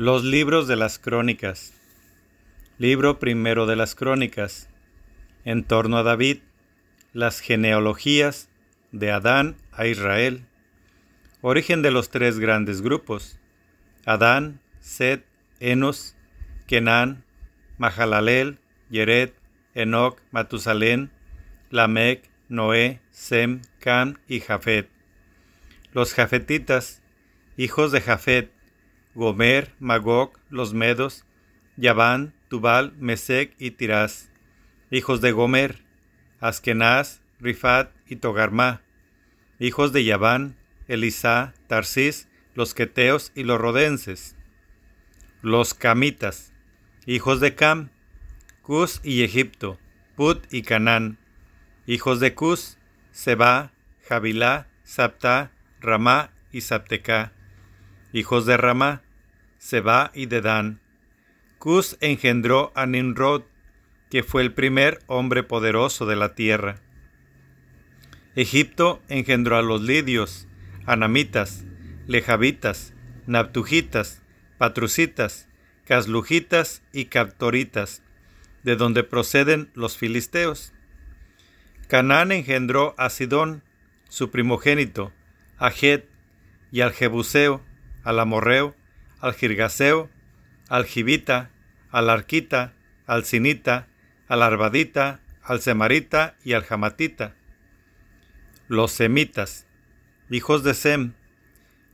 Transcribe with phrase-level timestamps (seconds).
[0.00, 1.74] Los libros de las crónicas.
[2.78, 4.70] Libro primero de las crónicas.
[5.44, 6.38] En torno a David.
[7.12, 8.48] Las genealogías
[8.92, 10.46] de Adán a Israel.
[11.42, 13.38] Origen de los tres grandes grupos.
[14.06, 15.22] Adán, Set,
[15.60, 16.16] Enos,
[16.66, 17.22] Kenán,
[17.76, 18.58] Mahalalel,
[18.88, 19.34] Yeret,
[19.74, 21.10] Enoch, Matusalén,
[21.68, 24.88] Lamec, Noé, Sem, Can y Jafet.
[25.92, 27.02] Los jafetitas,
[27.58, 28.50] hijos de Jafet,
[29.14, 31.24] Gomer, Magog, los medos,
[31.76, 34.30] Yaván, Tubal, Mesec y Tirás,
[34.90, 35.84] hijos de Gomer,
[36.40, 38.82] Askenaz, Rifat y Togarma,
[39.58, 40.56] hijos de Yaván,
[40.88, 44.36] Elisá, Tarsis, los queteos y los rodenses,
[45.42, 46.52] los camitas,
[47.06, 47.90] hijos de Cam,
[48.62, 49.78] Cus y Egipto,
[50.16, 51.18] Put y Canán,
[51.86, 52.78] hijos de Cus,
[53.10, 53.72] Seba,
[54.08, 57.32] Jabilá, Sapta, Ramá y Sapteca,
[58.12, 59.02] hijos de Ramá,
[59.58, 60.80] Seba y Dedán.
[61.58, 63.42] Cus engendró a Nimrod,
[64.10, 66.80] que fue el primer hombre poderoso de la tierra.
[68.34, 70.48] Egipto engendró a los lidios,
[70.86, 71.64] anamitas,
[72.06, 72.94] lejavitas,
[73.26, 74.22] naptujitas,
[74.58, 75.48] patrucitas,
[75.84, 78.02] caslujitas y captoritas,
[78.62, 80.72] de donde proceden los filisteos.
[81.88, 83.62] Canaán engendró a Sidón,
[84.08, 85.12] su primogénito,
[85.58, 86.04] a Het
[86.70, 87.62] y al Jebuseo,
[88.04, 88.74] al amorreo,
[89.20, 90.10] al girgaseo,
[90.68, 91.50] al jibita,
[91.90, 92.72] al arquita,
[93.06, 93.88] al sinita,
[94.28, 97.34] al arbadita, al semarita y al jamatita.
[98.68, 99.66] Los semitas,
[100.30, 101.14] hijos de Sem,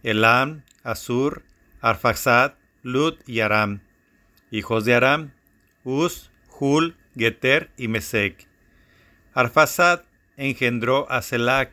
[0.02, 1.42] Elam, Asur,
[1.80, 3.80] Arfaxad, Lut y Aram.
[4.50, 5.32] Hijos de Aram,
[5.84, 8.46] Uz, Hul, Geter y Mesec.
[9.32, 10.02] Arfaxad
[10.36, 11.72] engendró a Selac,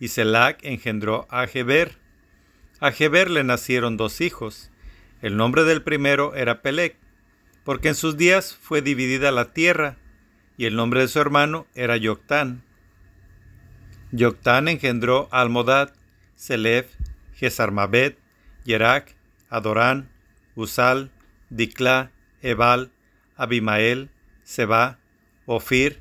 [0.00, 1.99] y Selac engendró a Geber.
[2.80, 4.70] A Geber le nacieron dos hijos.
[5.20, 6.96] El nombre del primero era Pelec,
[7.62, 9.98] porque en sus días fue dividida la tierra,
[10.56, 12.62] y el nombre de su hermano era Yoctán.
[14.12, 15.92] Yoctán engendró a Almodad,
[16.36, 16.94] Selef,
[17.34, 18.18] Gesarmabet,
[18.64, 19.14] Yerak,
[19.50, 20.08] Adorán,
[20.54, 21.10] Usal,
[21.50, 22.92] Dicla, Ebal,
[23.36, 24.08] Abimael,
[24.42, 24.98] Seba,
[25.44, 25.98] Ofir,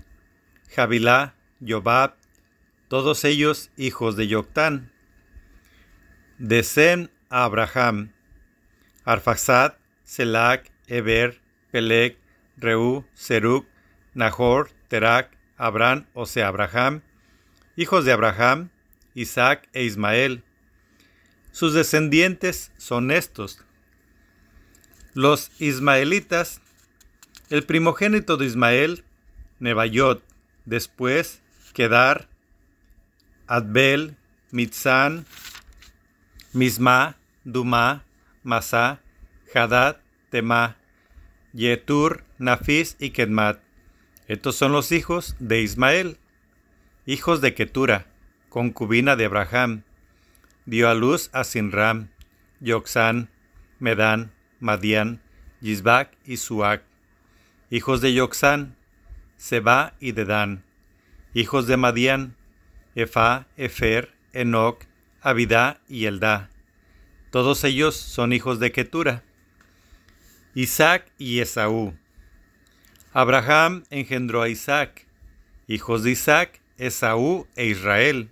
[0.74, 2.16] Jabilá, Yobab,
[2.88, 4.94] todos ellos hijos de Yoctán
[6.40, 8.14] de a Abraham,
[9.04, 9.74] Arfaxad,
[10.04, 11.42] Selac, Eber,
[11.72, 12.18] Pelec,
[12.58, 13.68] Reú, Seruk,
[14.14, 17.02] Nahor, Terak, Abraham, o sea, Abraham,
[17.76, 18.70] hijos de Abraham,
[19.14, 20.44] Isaac e Ismael.
[21.52, 23.62] Sus descendientes son estos.
[25.14, 26.62] Los ismaelitas,
[27.50, 29.04] el primogénito de Ismael,
[29.60, 30.24] Nebayot,
[30.66, 31.42] después
[31.74, 32.30] Kedar,
[33.48, 34.16] Adbel,
[34.52, 35.26] Mitzán,
[36.54, 38.06] Misma, Duma,
[38.44, 39.02] Masá,
[39.54, 39.98] Hadad,
[40.32, 40.78] Tema,
[41.54, 43.60] Yetur, Nafis y Kedmat.
[44.28, 46.18] Estos son los hijos de Ismael,
[47.06, 48.08] hijos de Ketura,
[48.50, 49.84] concubina de Abraham.
[50.66, 52.10] Dio a luz a Sinram,
[52.60, 53.30] Yoxán,
[53.80, 55.22] Medán, Madián,
[55.62, 56.84] Yisbac y Suac.
[57.70, 58.76] Hijos de Yoxán,
[59.38, 60.64] Seba y Dedán.
[61.34, 62.36] Hijos de Madián,
[62.96, 64.89] Efa, Efer, Enoc,
[65.22, 66.50] Abidá y Eldá.
[67.30, 69.24] Todos ellos son hijos de Ketura.
[70.56, 71.94] Isaac y Esaú.
[73.12, 75.06] Abraham engendró a Isaac.
[75.68, 78.30] Hijos de Isaac, Esaú e Israel.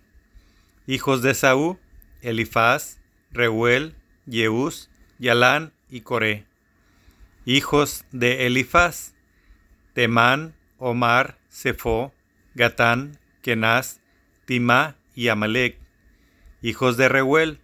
[0.87, 1.77] Hijos de Esaú,
[2.21, 2.99] Elifaz,
[3.31, 3.93] Reuel,
[4.25, 6.45] Yeús, Yalán y Coré.
[7.45, 9.13] Hijos de Elifaz,
[9.93, 12.13] Temán, Omar, Sefo,
[12.55, 13.99] Gatán, Kenaz,
[14.45, 15.86] Timá y Amalek
[16.67, 17.61] hijos de Reuel,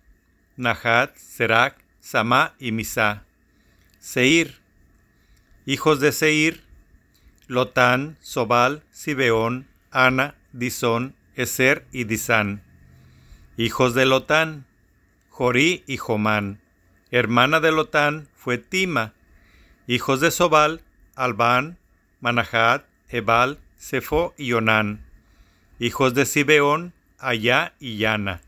[0.56, 3.26] Nahat, Serac, Samá y Misá.
[4.00, 4.62] Seir,
[5.66, 6.64] hijos de Seir,
[7.48, 12.64] Lotán, Sobal, Sibeón, Ana, Disón, Eser y Disán.
[13.58, 14.66] Hijos de Lotán,
[15.28, 16.62] Jorí y Jomán.
[17.12, 19.14] Hermana de Lotán fue Tima.
[19.86, 20.82] Hijos de Sobal,
[21.16, 21.78] Albán,
[22.22, 25.06] Manahat, Ebal, Sefo y Onán.
[25.78, 28.42] Hijos de Sibeón, Ayá y Yana.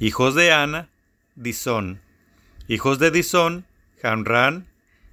[0.00, 0.88] Hijos de Ana,
[1.36, 2.00] Disón.
[2.66, 3.64] Hijos de Disón,
[4.02, 4.66] Hanran,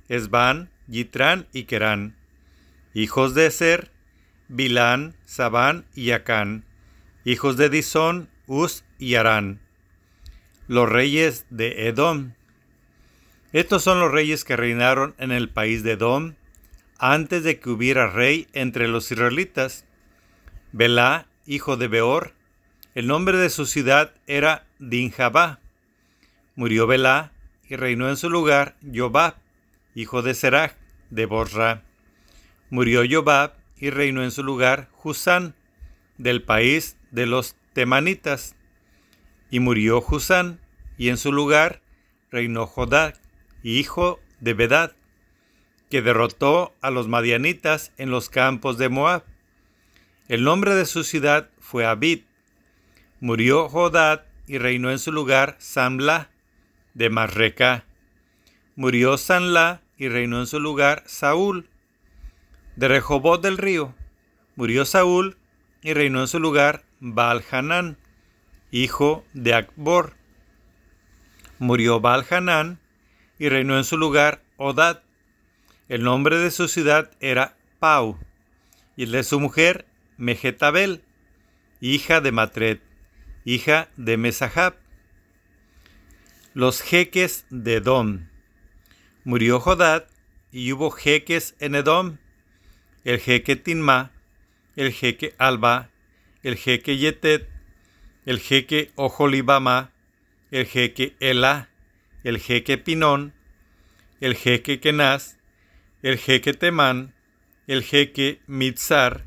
[0.09, 2.15] Esban, Yitrán y Kerán.
[2.95, 3.91] Hijos de Ser,
[4.47, 6.65] Bilán, Sabán y Acán.
[7.25, 9.61] Hijos de Disón, Uz y Arán.
[10.67, 12.33] Los reyes de Edom.
[13.53, 16.33] Estos son los reyes que reinaron en el país de Edom
[16.97, 19.85] antes de que hubiera rey entre los israelitas.
[20.71, 22.33] Belá, hijo de Beor,
[22.95, 24.65] el nombre de su ciudad era
[26.55, 27.31] Murió Belá
[27.69, 29.35] y reinó en su lugar Jobab,
[29.93, 30.73] hijo de Serach,
[31.11, 31.83] de Bosra.
[32.71, 35.53] Murió Jobab y reinó en su lugar Husán,
[36.17, 38.55] del país de los Temanitas.
[39.51, 40.59] Y murió Husán,
[40.97, 41.81] y en su lugar
[42.31, 43.13] reinó Jodá,
[43.61, 44.95] hijo de Bedad,
[45.91, 49.23] que derrotó a los madianitas en los campos de Moab.
[50.27, 52.21] El nombre de su ciudad fue Abid.
[53.19, 56.29] Murió Jodad y reinó en su lugar Samla
[56.93, 57.85] de Marreca.
[58.75, 61.69] Murió Sanla y reinó en su lugar Saúl
[62.75, 63.95] de Rehobot del río.
[64.57, 65.37] Murió Saúl
[65.81, 67.95] y reinó en su lugar Baal-Hanán,
[68.71, 70.15] hijo de Akbor.
[71.57, 72.77] Murió Baal-Hanán
[73.39, 75.01] y reinó en su lugar Odad.
[75.87, 78.19] El nombre de su ciudad era Pau
[78.97, 79.85] y el de su mujer
[80.17, 81.05] Mejetabel,
[81.79, 82.79] hija de Matred,
[83.45, 84.75] hija de Mesahab.
[86.53, 88.27] Los jeques de Edom.
[89.23, 90.07] Murió Jodad
[90.51, 92.17] y hubo jeques en Edom,
[93.03, 94.11] el jeque Tinma,
[94.75, 95.89] el jeque Alba,
[96.43, 97.47] el jeque Yetet,
[98.25, 99.91] el jeque Ojolibama,
[100.51, 101.69] el jeque Ela,
[102.23, 103.33] el jeque Pinón,
[104.19, 105.37] el jeque Kenaz,
[106.01, 107.13] el jeque Temán,
[107.67, 109.25] el jeque Mitzar,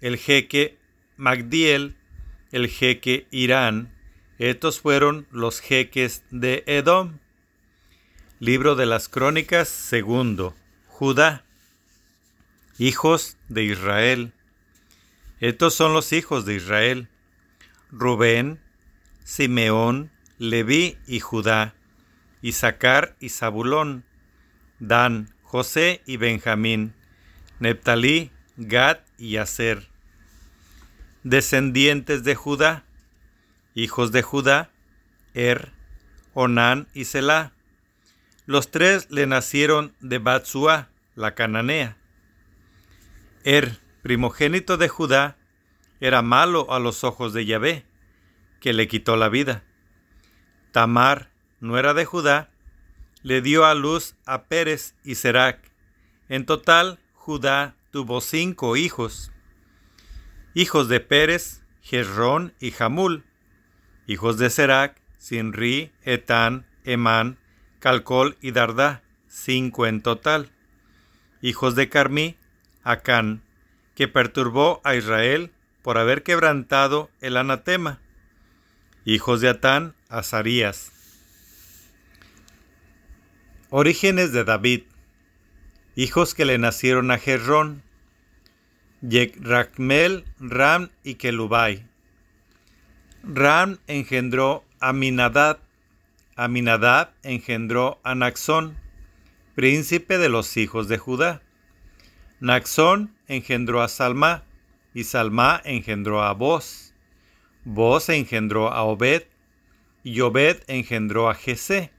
[0.00, 0.78] el jeque
[1.16, 1.96] Magdiel,
[2.52, 3.90] el jeque Irán.
[4.38, 7.18] Estos fueron los jeques de Edom.
[8.38, 10.54] Libro de las Crónicas segundo.
[10.86, 11.44] Judá.
[12.78, 14.32] Hijos de Israel.
[15.40, 17.08] Estos son los hijos de Israel.
[17.90, 18.60] Rubén,
[19.24, 21.74] Simeón, Leví y Judá.
[22.42, 24.04] Isaacar y Zabulón.
[24.78, 26.94] Dan, José y Benjamín.
[27.60, 29.91] Neptalí, Gad y Aser
[31.22, 32.84] descendientes de Judá,
[33.74, 34.70] hijos de Judá,
[35.34, 35.72] Er,
[36.34, 37.52] Onán y Selah.
[38.46, 41.96] Los tres le nacieron de Batsua, la cananea.
[43.44, 45.36] Er, primogénito de Judá,
[46.00, 47.84] era malo a los ojos de Yahvé,
[48.60, 49.62] que le quitó la vida.
[50.72, 51.30] Tamar,
[51.60, 52.50] nuera de Judá,
[53.22, 55.60] le dio a luz a Pérez y Serac.
[56.28, 59.31] En total, Judá tuvo cinco hijos.
[60.54, 63.24] Hijos de Pérez, Jezrón y Jamul.
[64.06, 67.38] Hijos de Serac, Sinri, Etán, Emán,
[67.78, 70.50] Calcol y Dardá, cinco en total.
[71.40, 72.36] Hijos de Carmí,
[72.82, 73.42] Acán,
[73.94, 75.52] que perturbó a Israel
[75.82, 78.00] por haber quebrantado el anatema.
[79.06, 80.92] Hijos de Atán, Azarías.
[83.70, 84.82] Orígenes de David.
[85.96, 87.82] Hijos que le nacieron a Jezrón,
[90.38, 91.84] Ram y Kelubai.
[93.24, 95.58] Ram engendró a Minadab,
[96.36, 98.78] Aminadab engendró a Naxón,
[99.54, 101.42] príncipe de los hijos de Judá.
[102.40, 104.44] Naxón engendró a Salma,
[104.94, 106.94] y Salma engendró a Boz.
[107.64, 109.24] Boz engendró a Obed,
[110.04, 111.90] y Obed engendró a Jesé.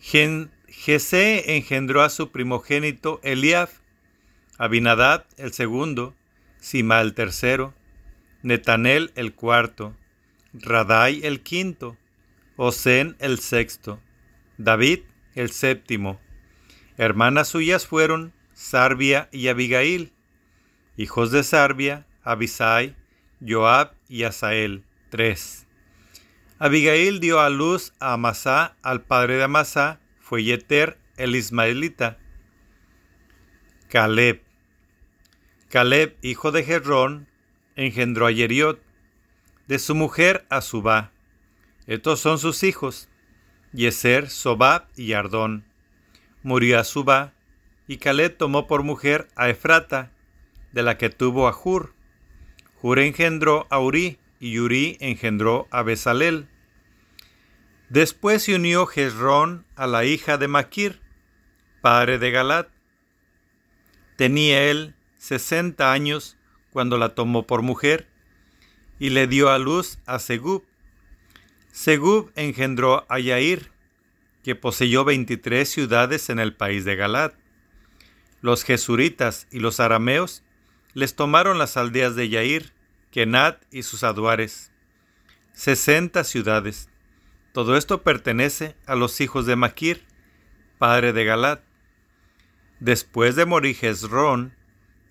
[0.00, 3.68] Jesé engendró a su primogénito Eliab,
[4.58, 6.14] Abinadad el segundo,
[6.58, 7.74] Sima el tercero,
[8.42, 9.96] Netanel el cuarto,
[10.52, 11.96] Radai el quinto,
[12.56, 14.00] Osén el sexto,
[14.58, 15.00] David
[15.34, 16.20] el séptimo.
[16.96, 20.12] Hermanas suyas fueron Sarbia y Abigail,
[20.96, 22.94] hijos de Sarbia, Abisai,
[23.44, 25.66] Joab y Asael, tres.
[26.58, 32.18] Abigail dio a luz a Amasá, al padre de Amasá fue Yeter el ismaelita.
[33.92, 34.40] Caleb,
[35.68, 37.28] Caleb, hijo de Jerrón,
[37.76, 38.80] engendró a Yeriot,
[39.68, 41.12] de su mujer a Subá.
[41.86, 43.10] Estos son sus hijos,
[43.74, 45.66] Yeser, Sobab y Ardón.
[46.42, 47.34] Murió a Subá,
[47.86, 50.10] y Caleb tomó por mujer a Efrata,
[50.72, 51.92] de la que tuvo a Jur.
[52.76, 56.48] Jur engendró a Uri, y Uri engendró a Besalel.
[57.90, 61.02] Después se unió Jezrón a la hija de Maquir,
[61.82, 62.68] padre de Galat.
[64.22, 66.36] Tenía él sesenta años
[66.70, 68.06] cuando la tomó por mujer
[69.00, 70.64] y le dio a luz a Segub.
[71.72, 73.72] Segub engendró a Yair,
[74.44, 77.34] que poseyó veintitrés ciudades en el país de Galat.
[78.42, 80.44] Los jesuritas y los arameos
[80.94, 82.72] les tomaron las aldeas de Yair,
[83.10, 84.70] Kenat y sus aduares.
[85.52, 86.88] Sesenta ciudades.
[87.52, 90.04] Todo esto pertenece a los hijos de Maquir,
[90.78, 91.71] padre de Galat.
[92.82, 94.56] Después de morir Jezrón,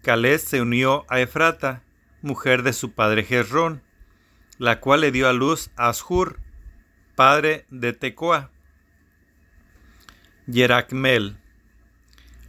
[0.02, 1.84] Caleb se unió a Efrata,
[2.22, 3.82] mujer de su padre Jezrón,
[4.58, 6.38] la cual le dio a luz a Ashur,
[7.16, 8.52] padre de Tecoa.
[10.48, 11.38] Yeracmel.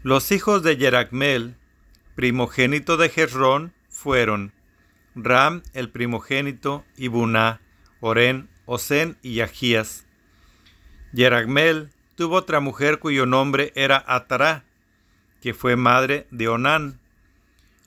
[0.03, 1.55] Los hijos de Yeracmel,
[2.17, 4.53] primogénito de Jezrón, fueron
[5.15, 7.61] Ram, el primogénito, y Buná,
[8.01, 10.05] Oren, Osen y Yahías.
[11.13, 14.65] Yeracmel tuvo otra mujer cuyo nombre era Atará,
[15.43, 17.01] que fue madre de Onán.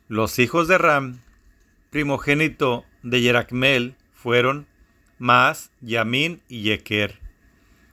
[0.10, 1.22] Los hijos de Ram,
[1.90, 4.68] primogénito de Yeracmel, fueron
[5.18, 7.18] Mas, Yamin y Yeker.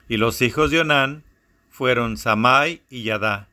[0.08, 1.22] Y los hijos de Onán
[1.70, 3.48] fueron Samai y Yadá.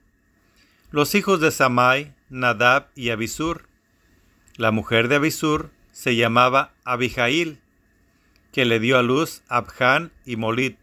[0.92, 3.70] Los hijos de Samai, Nadab y Abisur.
[4.58, 7.60] La mujer de Abisur se llamaba Abijail,
[8.52, 10.78] que le dio a luz Abjan y Molit.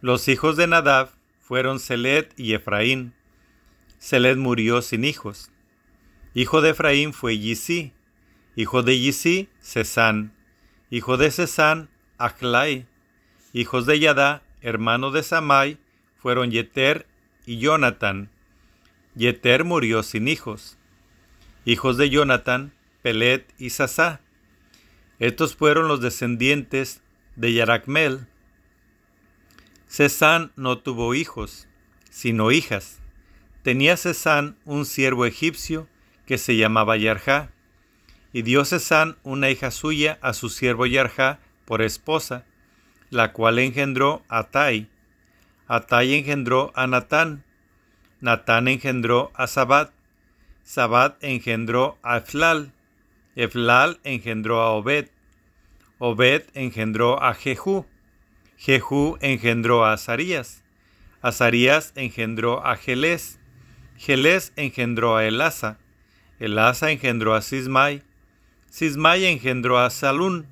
[0.00, 3.14] Los hijos de Nadab fueron Selet y Efraín.
[3.98, 5.50] Selet murió sin hijos.
[6.34, 7.92] Hijo de Efraín fue Yisi.
[8.56, 10.32] Hijo de Yisi, Sesán.
[10.90, 12.86] Hijo de Sesán, Achlai.
[13.52, 15.78] Hijos de Yadá, hermano de Samai,
[16.16, 17.06] fueron Yeter
[17.46, 18.30] y Jonathan.
[19.14, 20.76] Yeter murió sin hijos.
[21.64, 24.20] Hijos de Jonathan, Pelet y Sasá.
[25.18, 27.00] Estos fueron los descendientes
[27.36, 28.26] de Yaracmel.
[29.88, 31.66] Cesán no tuvo hijos,
[32.10, 33.00] sino hijas.
[33.62, 35.88] Tenía Cesán un siervo egipcio
[36.26, 37.50] que se llamaba Yarjá,
[38.32, 42.44] y dio Cesán una hija suya a su siervo Yarjá por esposa,
[43.10, 44.88] la cual engendró a Tai.
[45.66, 47.44] Atai engendró a Natán,
[48.20, 49.92] Natán engendró a Sabat,
[50.64, 52.72] Sabat engendró a Eflal,
[53.36, 55.08] Eflal engendró a Obed,
[55.98, 57.86] Obed engendró a Jehú,
[58.56, 60.62] Jehú engendró a Azarías,
[61.20, 63.37] Azarías engendró a Gelés,
[63.98, 65.78] Gelés engendró a Elasa,
[66.38, 68.04] Elasa engendró a Sismai,
[68.70, 70.46] Sismai engendró a Salún,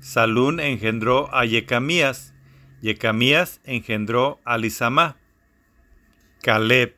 [0.00, 2.32] Salún engendró a Yecamías,
[2.80, 5.16] Yecamías engendró a Lisamá.
[6.42, 6.96] Caleb,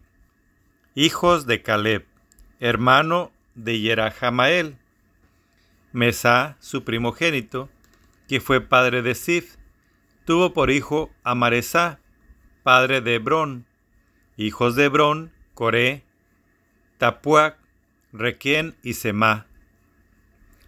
[0.95, 2.07] hijos de Caleb,
[2.61, 4.79] hermano de Yerahamael.
[5.93, 7.69] Mesá, su primogénito,
[8.29, 9.57] que fue padre de Sif,
[10.25, 11.99] tuvo por hijo a Maresá,
[12.63, 13.67] padre de Hebrón.
[14.37, 16.05] Hijos de Hebrón, Coré,
[16.97, 17.59] Tapuac,
[18.15, 19.45] Requén y Semá.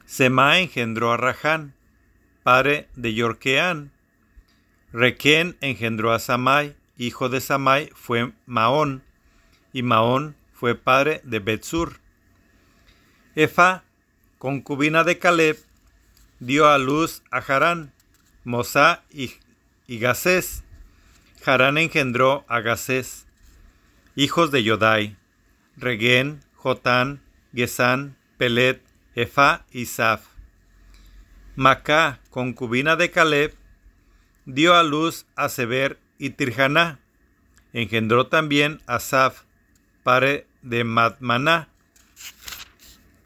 [0.04, 1.72] Semá engendró a Raján,
[2.42, 3.90] padre de Yorqueán.
[4.92, 9.02] Requén engendró a Samai, hijo de Samai fue Maón,
[9.72, 11.99] y Maón fue padre de Betsur.
[13.34, 13.84] Efa,
[14.37, 15.56] concubina de Caleb,
[16.38, 17.94] dio a luz a Harán,
[18.44, 19.32] Mosá y,
[19.87, 20.64] y Gasés.
[21.46, 23.25] Harán engendró a Gasés.
[24.14, 25.16] Hijos de Yodai,
[25.76, 27.23] Regén, Jotán,
[27.54, 28.83] Gesán, Pelet,
[29.14, 30.26] Efa y Saf.
[31.57, 33.54] Macá, concubina de Caleb,
[34.45, 36.99] dio a luz a Seber y Tirjaná.
[37.73, 39.45] Engendró también a Saf,
[40.02, 41.69] padre de Madmaná,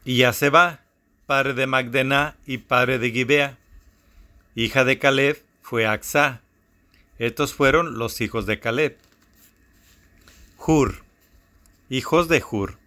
[0.05, 0.85] y a Seba,
[1.25, 3.57] padre de Magdená y padre de Gibea.
[4.55, 6.41] Hija de Caleb fue Axá.
[7.19, 8.97] Estos fueron los hijos de Caleb.
[10.69, 11.05] Hur,
[11.89, 12.77] hijos de Hur,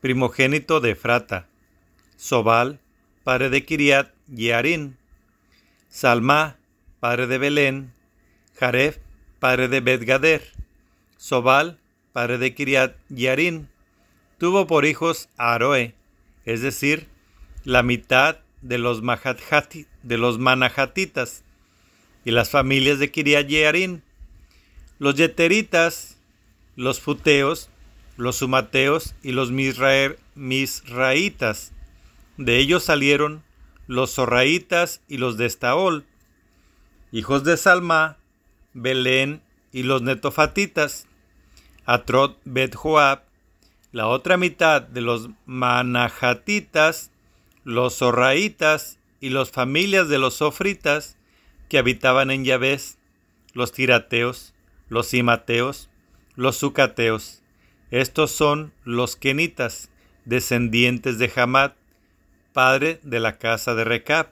[0.00, 1.46] primogénito de Frata.
[2.16, 2.80] Sobal,
[3.22, 4.96] padre de Kiriat Yearín.
[5.88, 6.56] Salma,
[6.98, 7.92] padre de Belén,
[8.56, 8.98] Jaref,
[9.38, 10.52] padre de Bedgader,
[11.16, 11.78] Sobal,
[12.12, 13.68] padre de Kiriat Yarin,
[14.38, 15.94] tuvo por hijos a Aroe,
[16.44, 17.06] es decir,
[17.62, 21.44] la mitad de los, de los manahatitas
[22.24, 24.02] y las familias de Kiriat Yarin,
[24.98, 26.15] los yeteritas,
[26.76, 27.70] los futeos,
[28.16, 29.50] los sumateos y los
[30.34, 31.72] misraitas.
[32.36, 33.42] De ellos salieron
[33.86, 36.04] los zorraitas y los de Estaol,
[37.12, 38.18] hijos de Salma,
[38.74, 39.42] Belén
[39.72, 41.06] y los netofatitas,
[41.86, 43.22] Atrot Bet Joab,
[43.92, 47.10] la otra mitad de los manajatitas,
[47.64, 51.16] los zorraitas y las familias de los sofritas
[51.68, 52.78] que habitaban en Yahvé,
[53.54, 54.54] los tirateos,
[54.88, 55.88] los simateos,
[56.36, 57.42] los sucateos.
[57.90, 59.88] Estos son los kenitas,
[60.24, 61.72] descendientes de Hamad,
[62.52, 64.30] padre de la casa de Recap.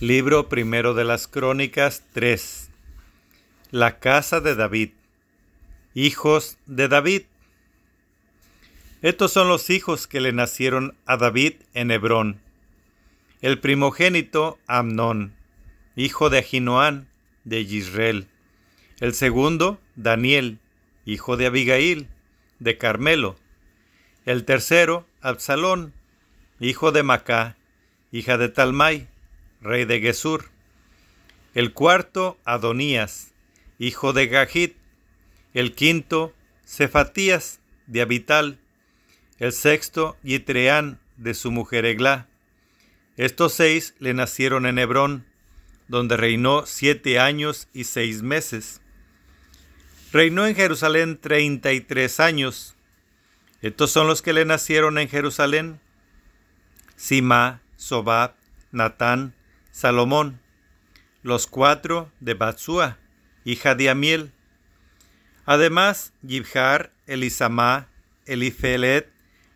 [0.00, 2.70] Libro primero de las Crónicas 3.
[3.70, 4.90] La casa de David.
[5.94, 7.22] Hijos de David.
[9.02, 12.40] Estos son los hijos que le nacieron a David en Hebrón.
[13.40, 15.34] El primogénito Amnón,
[15.94, 17.08] hijo de Ahinoán
[17.44, 18.28] de Israel.
[19.00, 20.58] El segundo Daniel,
[21.04, 22.08] hijo de Abigail
[22.58, 23.36] de Carmelo.
[24.24, 25.94] El tercero Absalón,
[26.58, 27.56] hijo de Macá,
[28.10, 29.08] hija de Talmai
[29.60, 30.50] rey de Gesur.
[31.54, 33.32] El cuarto, Adonías,
[33.78, 34.76] hijo de Gahit,
[35.54, 36.34] el quinto,
[36.66, 38.58] Cefatías, de Abital,
[39.38, 42.28] el sexto, Yitreán, de su mujer Eglá.
[43.16, 45.24] Estos seis le nacieron en Hebrón,
[45.88, 48.80] donde reinó siete años y seis meses.
[50.10, 52.76] Reinó en Jerusalén treinta y tres años.
[53.60, 55.80] Estos son los que le nacieron en Jerusalén.
[56.96, 58.34] Sima, Sobab,
[58.72, 59.34] Natán,
[59.70, 60.40] Salomón,
[61.22, 62.98] los cuatro de Batsua,
[63.44, 64.32] hija de Amiel.
[65.44, 67.88] Además, Yibhar, Elisamá,
[68.26, 69.10] Elifelet,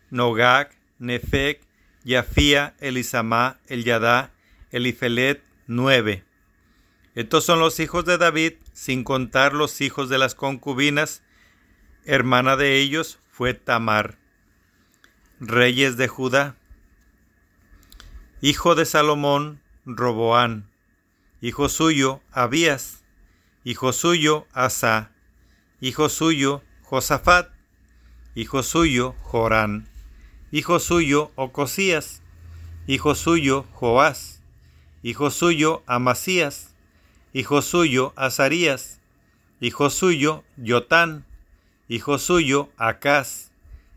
[0.09, 1.61] Nogak, Nefek,
[2.03, 4.31] Yafía, Elisamá, Yadá,
[4.71, 6.23] Elifelet, nueve.
[7.15, 11.23] Estos son los hijos de David, sin contar los hijos de las concubinas.
[12.05, 14.17] Hermana de ellos fue Tamar.
[15.39, 16.57] Reyes de Judá.
[18.41, 20.69] Hijo de Salomón, Roboán.
[21.41, 23.03] Hijo suyo, Abías.
[23.63, 25.11] Hijo suyo, Asa.
[25.79, 27.49] Hijo suyo, Josafat.
[28.35, 29.87] Hijo suyo, Jorán.
[30.51, 32.21] Hijo suyo, Ocosías.
[32.87, 34.33] Hijo suyo, Joás
[35.03, 36.72] hijo suyo Amasías,
[37.33, 39.01] hijo suyo Azarías,
[39.59, 41.25] hijo suyo Yotán,
[41.87, 43.51] hijo suyo Acaz,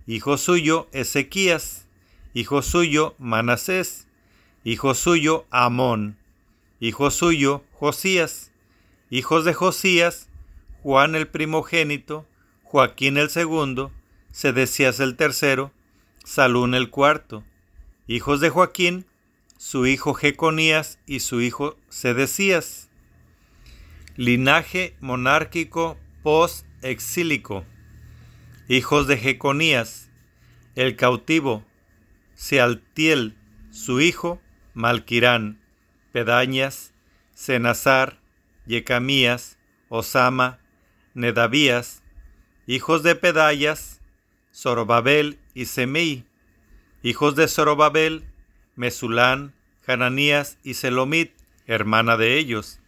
[0.06, 1.86] hijo suyo Ezequías,
[2.32, 4.08] hijo suyo Manasés,
[4.64, 6.16] hijo suyo Amón,
[6.80, 8.52] hijo suyo Josías,
[9.10, 10.28] hijos de Josías,
[10.82, 12.26] Juan el primogénito,
[12.62, 13.92] Joaquín el segundo,
[14.32, 15.72] Sedecías el tercero,
[16.24, 17.44] Salún el cuarto,
[18.06, 19.06] hijos de Joaquín,
[19.58, 22.85] su hijo Jeconías y su hijo Sedecías.
[24.18, 27.66] Linaje monárquico post-exílico.
[28.66, 30.10] Hijos de Jeconías,
[30.74, 31.66] el cautivo,
[32.34, 33.36] Sealtiel,
[33.70, 34.40] su hijo,
[34.72, 35.60] Malquirán,
[36.12, 36.94] Pedañas,
[37.34, 38.18] Senazar,
[38.64, 39.58] Yecamías,
[39.90, 40.60] Osama,
[41.12, 42.02] Nedavías,
[42.66, 44.00] hijos de Pedayas,
[44.50, 46.24] Zorobabel y Semei,
[47.02, 48.24] hijos de Zorobabel,
[48.76, 49.52] Mesulán,
[49.86, 51.32] Hananías y Selomit,
[51.66, 52.80] hermana de ellos.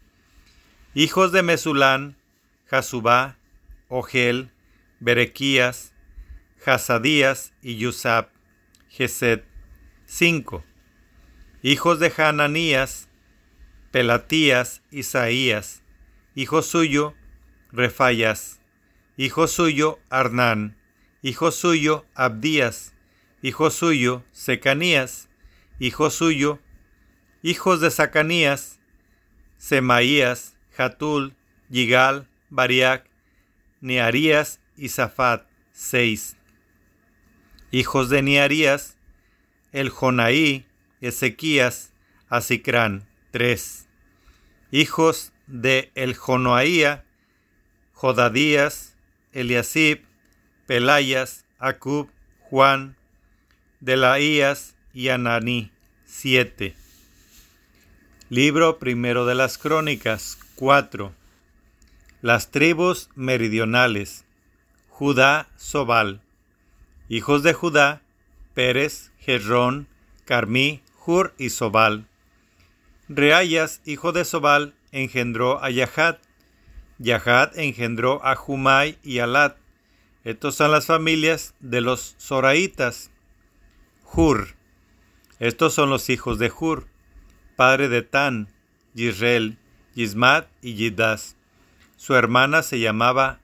[1.00, 2.16] Hijos de Mesulán,
[2.66, 3.38] Jasubá,
[3.86, 4.50] Ogel,
[4.98, 5.94] Berequías,
[6.66, 8.30] Hasadías y Yusab,
[8.88, 9.44] Gesed.
[10.06, 10.64] 5.
[11.62, 13.08] Hijos de Hananías,
[13.92, 15.84] Pelatías, Isaías.
[16.34, 17.14] Hijo suyo,
[17.70, 18.58] Refayas.
[19.16, 20.76] Hijo suyo, Arnán.
[21.22, 22.92] Hijo suyo, Abdías.
[23.40, 25.28] Hijo suyo, Secanías
[25.78, 26.58] hijo suyo,
[27.44, 28.80] hijos de Zacanías,
[29.58, 30.57] Semaías,
[31.68, 33.08] Yigal, Bariac,
[33.80, 36.36] Nearías y Zafat, seis.
[37.70, 38.96] Hijos de Nearías,
[39.72, 40.66] el Jonaí,
[41.00, 41.92] Ezequías,
[42.28, 43.86] Asicrán, tres.
[44.70, 47.04] Hijos de el Jonoaía,
[47.92, 48.96] Jodadías,
[49.32, 50.04] Eliasib,
[50.66, 52.10] Pelayas, Acub,
[52.40, 52.96] Juan,
[53.80, 55.70] Delaías, y Ananí
[56.06, 56.74] 7.
[58.30, 61.14] Libro primero de las Crónicas 4.
[62.20, 64.24] Las tribus meridionales.
[64.88, 66.20] Judá, Sobal.
[67.08, 68.02] Hijos de Judá,
[68.54, 69.86] Pérez, Jezrón,
[70.24, 72.08] Carmí, Hur y Sobal.
[73.08, 76.18] Reayas, hijo de Sobal, engendró a Yahat.
[76.98, 79.58] Yahat engendró a Jumai y Alat.
[80.24, 83.12] Estos son las familias de los Zoraitas.
[84.12, 84.56] Hur,
[85.38, 86.88] estos son los hijos de Hur,
[87.54, 88.48] padre de Tan,
[88.94, 89.56] Yisrael,
[89.94, 91.36] Yismat y Yidas.
[91.96, 93.40] Su hermana se llamaba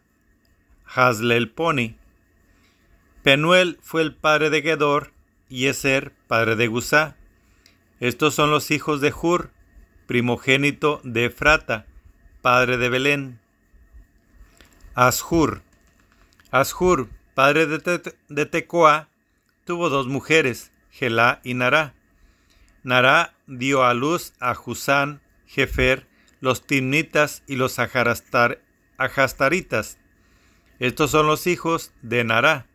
[0.87, 1.97] Hazlelponi.
[3.23, 5.13] Penuel fue el padre de Gedor
[5.49, 7.17] y Eser, padre de Gusá.
[8.01, 9.51] Estos son los hijos de Hur,
[10.07, 11.87] primogénito de Efrata,
[12.43, 13.41] padre de Belén.
[14.95, 15.63] Ashur.
[16.51, 19.09] Ashur, padre de, de Tecoa,
[19.65, 21.95] tuvo dos mujeres, Gelá y Nará.
[22.83, 26.07] Nará dio a luz a Jusán, Jefer,
[26.45, 27.79] los Timnitas y los
[28.99, 29.99] Ajastaritas.
[30.79, 32.67] Estos son los hijos de Nará.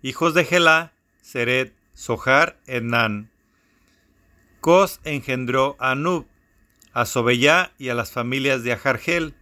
[0.00, 3.30] Hijos de Gelá, Seret, Sohar, Enán.
[4.62, 6.26] Cos engendró a Nub,
[6.94, 9.34] a Sobeyá y a las familias de Ajargel,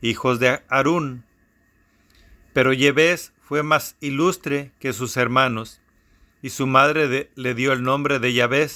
[0.00, 1.24] hijos de Arún.
[2.52, 5.82] Pero Yebes fue más ilustre que sus hermanos
[6.42, 8.70] y su madre le dio el nombre de Yahvé,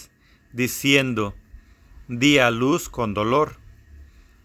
[0.52, 1.36] diciendo,
[2.08, 3.62] di a luz con dolor.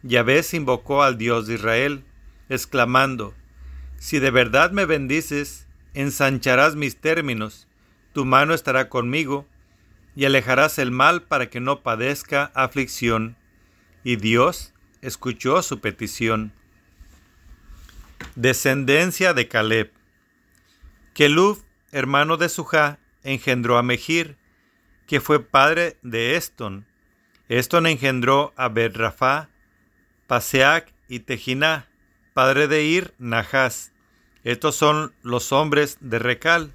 [0.03, 2.03] Yahvé invocó al Dios de Israel,
[2.47, 3.33] exclamando,
[3.97, 7.67] si de verdad me bendices, ensancharás mis términos,
[8.13, 9.45] tu mano estará conmigo,
[10.15, 13.37] y alejarás el mal para que no padezca aflicción.
[14.03, 16.51] Y Dios escuchó su petición.
[18.35, 19.91] Descendencia de Caleb.
[21.13, 24.37] Kelub, hermano de Sujá, engendró a Mejir,
[25.07, 26.85] que fue padre de Eston.
[27.47, 29.49] Eston engendró a Bedrafá,
[30.29, 31.87] Paseac y Tejiná,
[32.35, 33.91] padre de Ir, Nahas.
[34.43, 36.71] Estos son los hombres de Recal,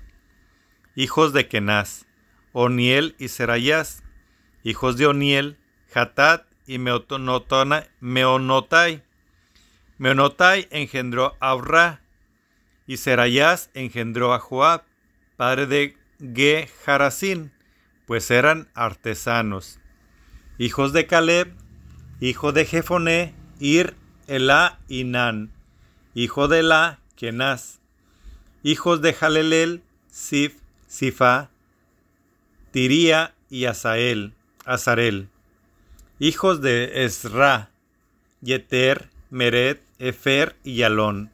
[0.96, 2.04] hijos de Kenaz,
[2.52, 4.02] Oniel y Serayas,
[4.64, 5.56] hijos de Oniel,
[5.94, 6.80] Hatat y
[8.00, 9.04] Meonotai.
[9.98, 12.00] Meonotai engendró a Urra,
[12.88, 14.82] y Serayas engendró a Joab,
[15.36, 16.68] padre de Ge
[18.04, 19.78] pues eran artesanos.
[20.58, 21.54] Hijos de Caleb,
[22.18, 23.94] hijo de Jefoné, Ir,
[24.26, 25.52] Elá y Nan,
[26.14, 27.80] hijo de La, Kenaz,
[28.62, 30.56] hijos de Jalelel, Sif,
[30.88, 31.50] Sifa,
[32.70, 35.28] Tiría y Asael, Azarel,
[36.18, 37.70] hijos de Esra,
[38.40, 41.30] Yeter, Meret, Efer y Yalón.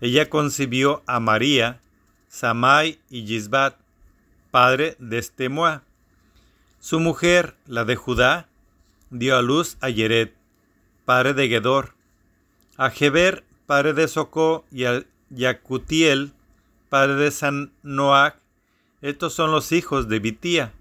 [0.00, 1.80] Ella concibió a María,
[2.28, 3.76] Samai y Gisbat,
[4.50, 5.82] padre de Estemua.
[6.80, 8.48] Su mujer, la de Judá,
[9.10, 10.34] dio a luz a Yeret,
[11.06, 11.94] padre de Gedor,
[12.76, 16.32] a Jeber, padre de Socó, y a Yacutiel,
[16.90, 18.36] padre de Sanoac.
[19.00, 20.72] Estos son los hijos de Bitía,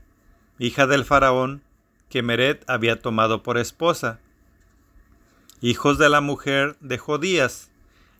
[0.59, 1.61] hija del faraón,
[2.09, 4.19] que Meret había tomado por esposa.
[5.61, 7.69] Hijos de la mujer de Jodías,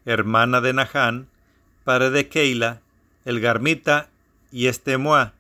[0.06, 1.28] hermana de Nahán,
[1.84, 2.82] padre de Keila,
[3.26, 4.10] el Garmita,
[4.52, 5.34] y Estemoa,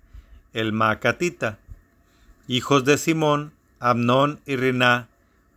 [0.53, 1.59] el Maacatita.
[2.47, 5.07] Hijos de Simón, Amnón y Riná,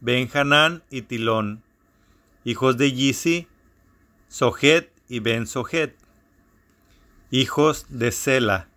[0.00, 1.62] Benjanán y Tilón,
[2.44, 3.48] hijos de Yisi,
[4.28, 5.96] Sojet y Ben Sojet,
[7.30, 8.68] hijos de Sela,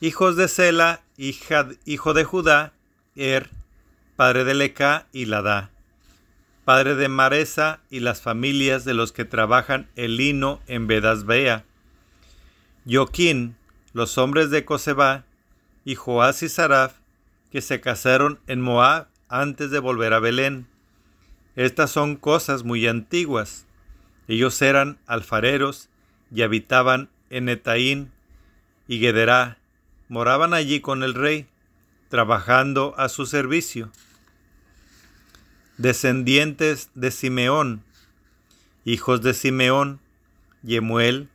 [0.00, 2.72] hijos de Sela, hijo de Judá,
[3.14, 3.48] Er,
[4.16, 5.70] padre de Leca y Ladá,
[6.66, 11.64] padre de Maresa y las familias de los que trabajan el lino en Bedasbea,
[12.86, 13.56] Joquín,
[13.94, 15.24] los hombres de Coseba,
[15.84, 16.94] y Joás y Saraf,
[17.50, 20.66] que se casaron en Moab antes de volver a Belén.
[21.54, 23.66] Estas son cosas muy antiguas.
[24.28, 25.88] Ellos eran alfareros
[26.30, 28.12] y habitaban en Etaín
[28.88, 29.58] y Gederá.
[30.08, 31.48] Moraban allí con el rey,
[32.08, 33.90] trabajando a su servicio.
[35.78, 37.82] Descendientes de Simeón,
[38.84, 40.00] hijos de Simeón,
[40.62, 41.28] Yemuel,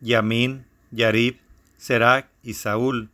[0.00, 1.38] Yamín, Yarib,
[1.76, 3.10] Serac y Saúl.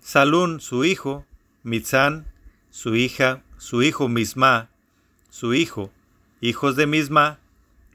[0.00, 1.26] Salún, su hijo,
[1.62, 2.26] Mitzán,
[2.70, 4.70] su hija, su hijo Misma,
[5.28, 5.92] su hijo,
[6.40, 7.38] hijos de Misma,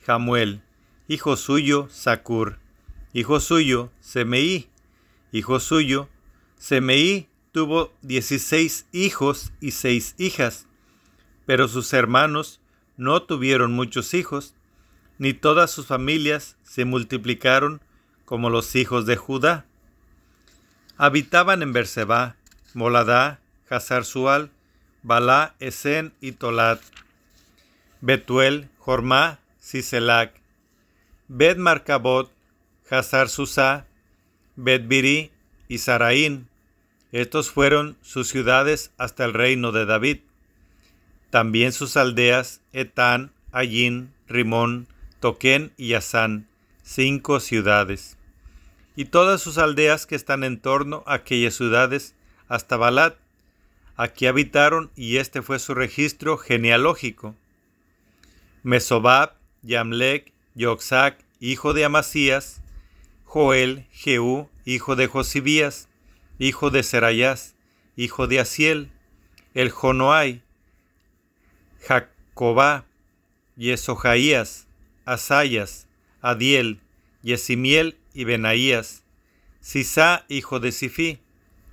[0.06, 0.62] Jamuel,
[1.08, 2.60] hijo suyo, Sacur,
[3.14, 4.70] hijo suyo, Semeí,
[5.32, 6.10] hijo suyo,
[6.58, 10.68] Semeí tuvo dieciséis hijos y seis hijas,
[11.46, 12.60] pero sus hermanos
[12.98, 14.56] no tuvieron muchos hijos,
[15.18, 17.82] ni todas sus familias se multiplicaron
[18.26, 19.66] como los hijos de Judá.
[20.98, 22.36] Habitaban en Berseba,
[22.74, 24.52] Moladá, Hazar Sual,
[25.06, 26.82] Balá, Esen y Tolat,
[28.02, 30.34] Betuel, Jormá, Siselac,
[31.28, 32.32] Bet Marcabot,
[32.90, 33.86] Hazar Susá,
[34.56, 34.92] Bet
[35.68, 36.48] y Saraín.
[37.12, 40.22] Estos fueron sus ciudades hasta el reino de David.
[41.30, 44.88] También sus aldeas, Etán, Ayín, Rimón,
[45.20, 46.48] Toquén y Asán,
[46.82, 48.18] cinco ciudades.
[48.96, 52.16] Y todas sus aldeas que están en torno a aquellas ciudades,
[52.48, 53.18] hasta Balat,
[53.98, 57.36] Aquí habitaron y este fue su registro genealógico.
[58.64, 62.62] Mesobab, Yamlek, Yoxac, hijo de Amasías,
[63.24, 65.88] Joel, Jehú, hijo de Josibías,
[66.40, 67.56] hijo de Serayas,
[67.96, 68.92] hijo de Asiel,
[69.54, 70.42] el Jonoai,
[71.80, 72.86] Jacobá,
[73.56, 74.68] Yesojaías,
[75.06, 75.88] Asayas,
[76.22, 76.82] Adiel,
[77.22, 79.04] Yesimiel y Benaías,
[79.62, 81.20] Sisá, hijo de Sifí,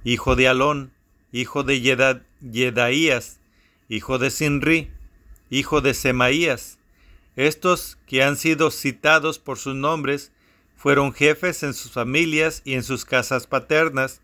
[0.04, 0.92] hijo de Alón,
[1.32, 3.40] hijo de Yedaías,
[3.88, 4.90] hijo de Sinri,
[5.50, 6.78] hijo de Semaías.
[7.36, 10.30] Estos que han sido citados por sus nombres
[10.76, 14.20] fueron jefes en sus familias y en sus casas paternas,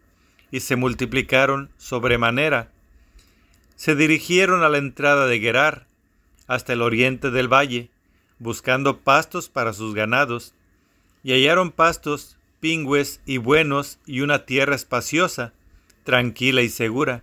[0.51, 2.71] y se multiplicaron sobremanera.
[3.77, 5.87] Se dirigieron a la entrada de Gerar,
[6.47, 7.90] hasta el oriente del valle,
[8.38, 10.55] buscando pastos para sus ganados,
[11.23, 15.53] y hallaron pastos, pingües y buenos y una tierra espaciosa,
[16.09, 17.23] tranquila y segura,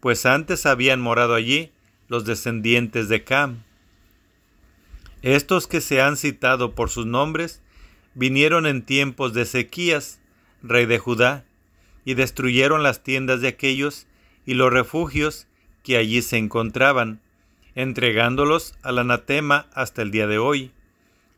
[0.00, 1.70] pues antes habían morado allí
[2.08, 3.62] los descendientes de Cam.
[5.22, 7.62] Estos que se han citado por sus nombres
[8.14, 10.18] vinieron en tiempos de Ezequías,
[10.64, 11.44] rey de Judá,
[12.04, 14.08] y destruyeron las tiendas de aquellos
[14.44, 15.46] y los refugios
[15.84, 17.20] que allí se encontraban,
[17.76, 20.72] entregándolos al anatema hasta el día de hoy.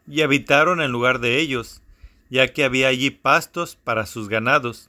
[0.09, 1.83] y habitaron en lugar de ellos,
[2.31, 4.89] ya que había allí pastos para sus ganados.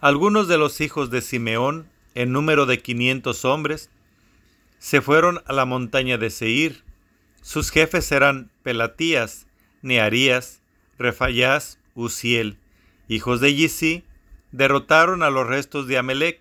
[0.00, 3.90] Algunos de los hijos de Simeón, en número de quinientos hombres,
[4.78, 6.82] se fueron a la montaña de Seir.
[7.42, 9.46] Sus jefes eran Pelatías,
[9.82, 10.62] Nearías,
[10.98, 12.56] Refayás, Uziel,
[13.08, 14.02] hijos de Yisi,
[14.52, 16.40] derrotaron a los restos de Amelec,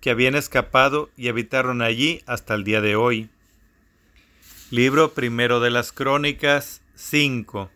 [0.00, 3.28] que habían escapado y habitaron allí hasta el día de hoy.
[4.70, 7.70] Libro primero de las Crónicas 5.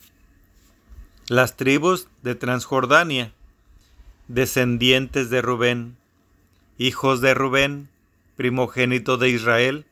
[1.26, 3.32] Las tribus de Transjordania,
[4.28, 5.96] descendientes de Rubén,
[6.78, 7.88] hijos de Rubén,
[8.36, 9.86] primogénito de Israel.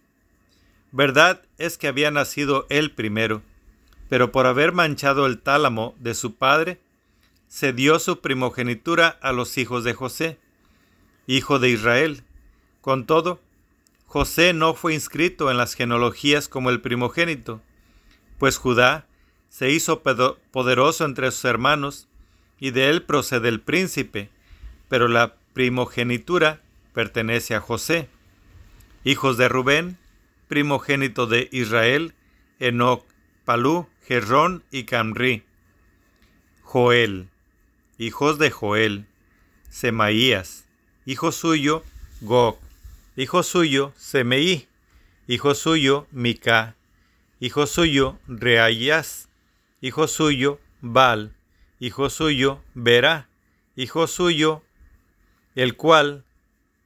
[0.90, 3.42] Verdad es que había nacido él primero,
[4.08, 6.80] pero por haber manchado el tálamo de su padre,
[7.48, 10.38] se dio su primogenitura a los hijos de José,
[11.26, 12.24] hijo de Israel.
[12.80, 13.40] Con todo,
[14.06, 17.60] José no fue inscrito en las genealogías como el primogénito,
[18.38, 19.06] pues Judá
[19.48, 22.08] se hizo poderoso entre sus hermanos,
[22.62, 24.30] y de él procede el príncipe,
[24.88, 26.60] pero la primogenitura
[26.94, 28.08] pertenece a José.
[29.02, 29.98] Hijos de Rubén,
[30.46, 32.14] primogénito de Israel,
[32.60, 33.04] Enoc,
[33.44, 35.42] Palú, Gerrón y Camri.
[36.62, 37.30] Joel,
[37.98, 39.06] hijos de Joel,
[39.68, 40.64] Semaías,
[41.04, 41.82] hijo suyo,
[42.20, 42.60] Gog,
[43.16, 44.68] hijo suyo, Semeí,
[45.26, 46.76] hijo suyo, Mica,
[47.40, 49.28] hijo suyo, Reayas,
[49.80, 51.34] hijo suyo, Baal,
[51.82, 53.28] hijo suyo, Berá,
[53.74, 54.62] hijo suyo,
[55.56, 56.24] el cual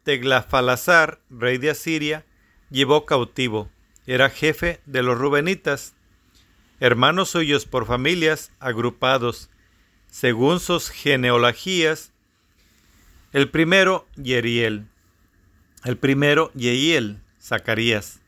[0.04, 2.24] Teglafalazar, rey de Asiria,
[2.70, 3.68] llevó cautivo.
[4.06, 5.94] Era jefe de los Rubenitas,
[6.80, 9.50] hermanos suyos por familias agrupados,
[10.06, 12.12] según sus genealogías.
[13.34, 14.86] El primero, Yeriel.
[15.84, 18.20] El primero, Yehiel, Zacarías.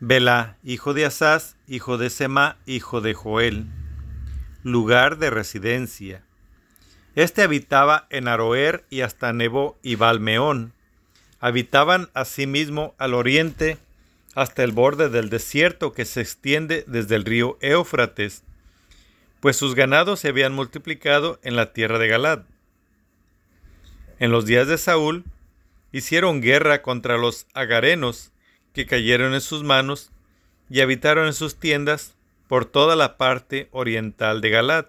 [0.00, 3.66] Bela, hijo de Asaz, hijo de Sema, hijo de Joel.
[4.66, 6.24] Lugar de residencia.
[7.14, 10.72] Este habitaba en Aroer y hasta Nebo y Balmeón.
[11.38, 13.78] Habitaban asimismo al oriente
[14.34, 18.42] hasta el borde del desierto que se extiende desde el río Éufrates,
[19.38, 22.42] pues sus ganados se habían multiplicado en la tierra de Galad.
[24.18, 25.22] En los días de Saúl,
[25.92, 28.32] hicieron guerra contra los agarenos,
[28.72, 30.10] que cayeron en sus manos,
[30.68, 32.16] y habitaron en sus tiendas
[32.48, 34.86] por toda la parte oriental de Galad.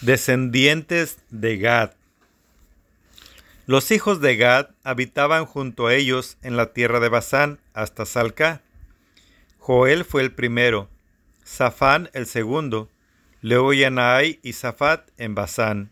[0.00, 1.92] Descendientes de Gad.
[3.66, 8.60] Los hijos de Gad habitaban junto a ellos en la tierra de Basán hasta Salcá.
[9.58, 10.88] Joel fue el primero,
[11.44, 12.88] Safán el segundo,
[13.40, 15.90] luego Yanai y Safat en Basán.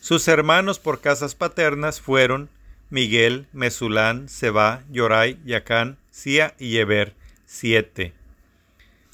[0.00, 2.50] Sus hermanos por casas paternas fueron
[2.90, 8.15] Miguel, Mesulán, Seba, Yorai, Yacán, Sia y Eber, siete.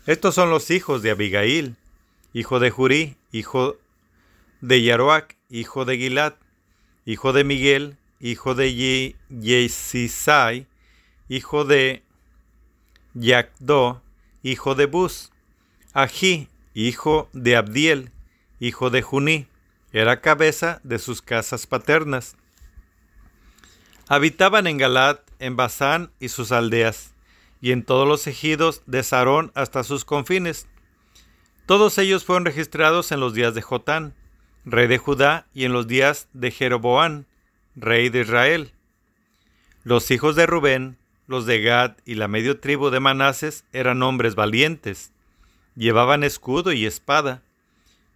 [0.04, 1.76] Estos son los hijos de Abigail,
[2.32, 3.76] hijo de Jurí, hijo
[4.60, 6.34] de Yaroac, hijo de Gilad,
[7.04, 10.66] hijo de Miguel, hijo de Yesisai,
[11.28, 12.02] hijo de
[13.14, 14.02] Yacdo,
[14.42, 15.30] hijo de Bus,
[15.92, 18.10] Ají, hijo de Abdiel,
[18.58, 19.46] hijo de Juní,
[19.92, 22.34] era cabeza de sus casas paternas.
[24.08, 27.11] Habitaban en Galad, en Basán y sus aldeas,
[27.62, 30.68] y en todos los ejidos de Sarón hasta sus confines.
[31.64, 34.14] Todos ellos fueron registrados en los días de Jotán,
[34.66, 37.24] rey de Judá, y en los días de Jeroboán,
[37.74, 38.72] rey de Israel.
[39.84, 44.34] Los hijos de Rubén, los de Gad y la medio tribu de Manases eran hombres
[44.34, 45.12] valientes,
[45.74, 47.42] llevaban escudo y espada,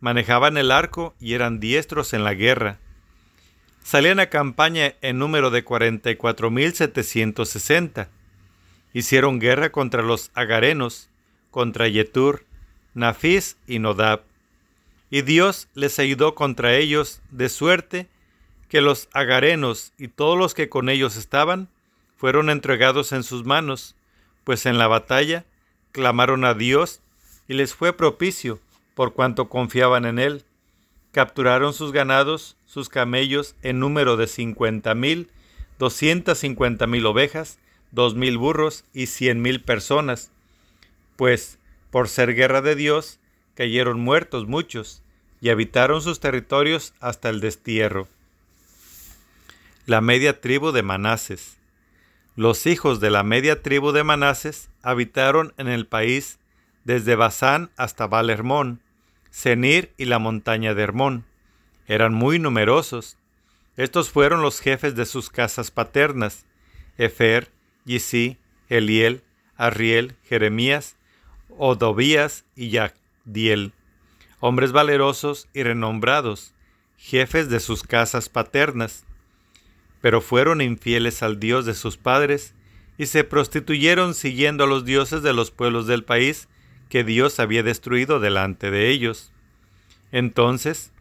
[0.00, 2.78] manejaban el arco y eran diestros en la guerra
[3.86, 8.08] salían a campaña en número de 44.760.
[8.96, 11.10] Hicieron guerra contra los agarenos,
[11.50, 12.46] contra Yetur,
[12.94, 14.22] Nafis y Nodab.
[15.10, 18.08] Y Dios les ayudó contra ellos, de suerte
[18.70, 21.68] que los agarenos y todos los que con ellos estaban
[22.16, 23.96] fueron entregados en sus manos,
[24.44, 25.44] pues en la batalla
[25.92, 27.02] clamaron a Dios
[27.48, 28.60] y les fue propicio
[28.94, 30.46] por cuanto confiaban en Él
[31.12, 35.30] capturaron sus ganados, sus camellos en número de cincuenta mil,
[35.78, 37.58] doscientas cincuenta mil ovejas,
[37.96, 40.30] dos mil burros y cien mil personas,
[41.16, 41.58] pues
[41.90, 43.18] por ser guerra de Dios
[43.54, 45.02] cayeron muertos muchos
[45.40, 48.06] y habitaron sus territorios hasta el destierro.
[49.86, 51.56] La media tribu de Manases.
[52.36, 56.38] Los hijos de la media tribu de Manases habitaron en el país
[56.84, 58.82] desde Basán hasta Balermón,
[59.30, 61.24] Senir y la montaña de Hermón.
[61.86, 63.16] Eran muy numerosos.
[63.78, 66.44] Estos fueron los jefes de sus casas paternas,
[66.98, 67.55] Efer,
[67.86, 68.36] Yisi,
[68.68, 69.22] Eliel,
[69.56, 70.96] Arriel, Jeremías,
[71.56, 73.72] Odobías y Yagdiel,
[74.40, 76.52] hombres valerosos y renombrados,
[76.98, 79.04] jefes de sus casas paternas,
[80.02, 82.54] pero fueron infieles al Dios de sus padres
[82.98, 86.48] y se prostituyeron siguiendo a los dioses de los pueblos del país
[86.88, 89.32] que Dios había destruido delante de ellos.
[90.12, 90.92] Entonces,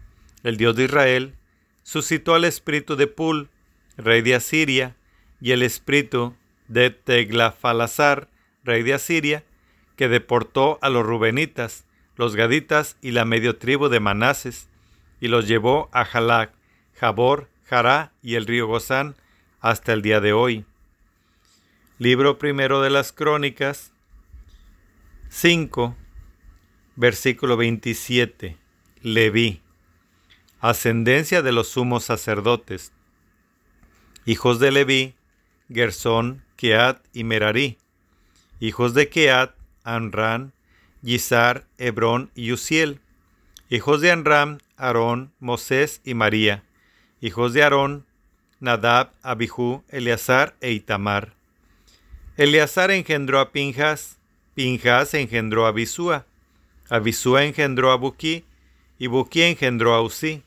[0.43, 1.35] el Dios de Israel
[1.83, 3.49] suscitó al espíritu de Pul,
[3.97, 4.95] rey de Asiria,
[5.41, 6.35] y el espíritu
[6.67, 8.29] de Teglafalazar,
[8.63, 9.43] rey de Asiria,
[9.95, 14.67] que deportó a los rubenitas, los gaditas y la medio tribu de Manases,
[15.21, 16.51] y los llevó a Jalac,
[16.93, 19.15] Jabor, Jará y el río Gozán
[19.59, 20.65] hasta el día de hoy.
[21.97, 23.91] Libro primero de las Crónicas
[25.29, 25.95] 5,
[26.95, 28.57] versículo 27.
[29.01, 29.61] Leví.
[30.59, 32.91] Ascendencia de los sumos sacerdotes.
[34.25, 35.15] Hijos de Leví,
[35.69, 37.77] Gersón, Keat y Merari.
[38.59, 40.53] Hijos de Keat, Anran,
[41.01, 42.99] Yizar, Hebrón y Uziel.
[43.69, 46.63] Hijos de Anram, Aarón, Mosés y María.
[47.21, 48.05] Hijos de Aarón,
[48.59, 51.33] Nadab, Abihu, Eleazar e Itamar.
[52.37, 54.17] Eleazar engendró a Pinjas,
[54.53, 56.25] Pinjas engendró a Abisúa,
[56.89, 58.45] Abisúa engendró a Buquí,
[58.97, 60.43] y Buquí engendró a Usí.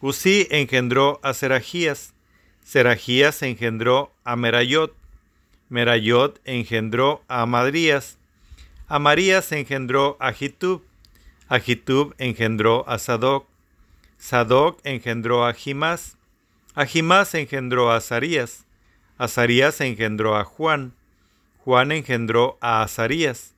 [0.00, 2.14] Usí engendró a Serajías,
[2.64, 4.94] Serajías engendró a Merayot,
[5.68, 8.18] Merayot engendró a Amadrías,
[8.88, 10.82] Amarías engendró a Jitub,
[11.48, 13.46] Ahitub engendró a Sadoc,
[14.18, 16.16] Sadoc engendró a Jimás,
[16.74, 18.64] Ahimás engendró a Azarías,
[19.18, 20.92] Azarías engendró a Juan,
[21.58, 23.54] Juan engendró a Azarías,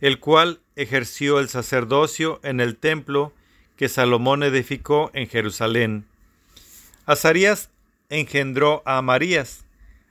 [0.00, 3.32] el cual ejerció el sacerdocio en el templo
[3.76, 6.06] que Salomón edificó en Jerusalén.
[7.06, 7.70] Azarías
[8.14, 9.64] engendró a Amarías,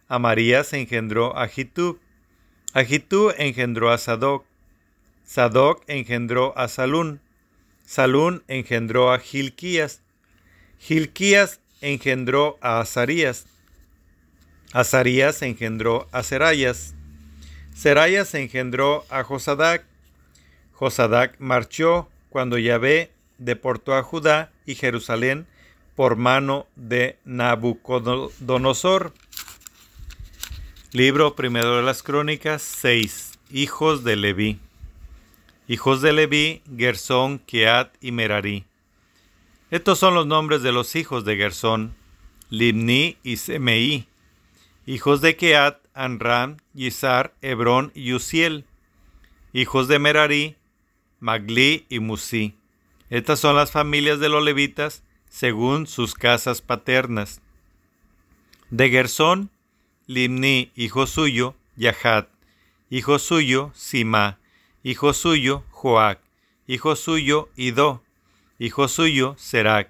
[0.09, 1.99] Amarías engendró a Jitub,
[2.73, 4.45] Ahitub engendró a Sadoc,
[5.23, 7.21] Sadoc engendró a Salún,
[7.85, 10.01] Salún engendró a Gilquías,
[10.79, 13.45] Gilquías engendró a Azarías,
[14.73, 16.95] Azarías engendró a Serayas,
[17.73, 19.85] Serayas engendró a Josadac,
[20.73, 25.47] Josadac marchó cuando Yahvé deportó a Judá y Jerusalén
[25.95, 29.13] por mano de Nabucodonosor.
[30.91, 33.39] Libro primero de las Crónicas 6.
[33.51, 34.59] Hijos de Leví.
[35.67, 38.65] Hijos de Leví, Gersón, Keat y Merari.
[39.71, 41.95] Estos son los nombres de los hijos de Gersón,
[42.49, 44.07] Limni y Semeí.
[44.85, 48.65] Hijos de Keat, Anram, Yizar, Hebrón y Uziel.
[49.53, 50.57] Hijos de Merari,
[51.19, 52.55] Magli y Musi.
[53.09, 57.41] Estas son las familias de los levitas según sus casas paternas.
[58.69, 59.49] De Gersón,
[60.05, 62.29] Limni, hijo suyo, Yahat,
[62.91, 64.37] hijo suyo, Sima,
[64.83, 66.19] hijo suyo, Joac,
[66.67, 68.03] hijo suyo, Ido,
[68.59, 69.89] hijo suyo, Serac,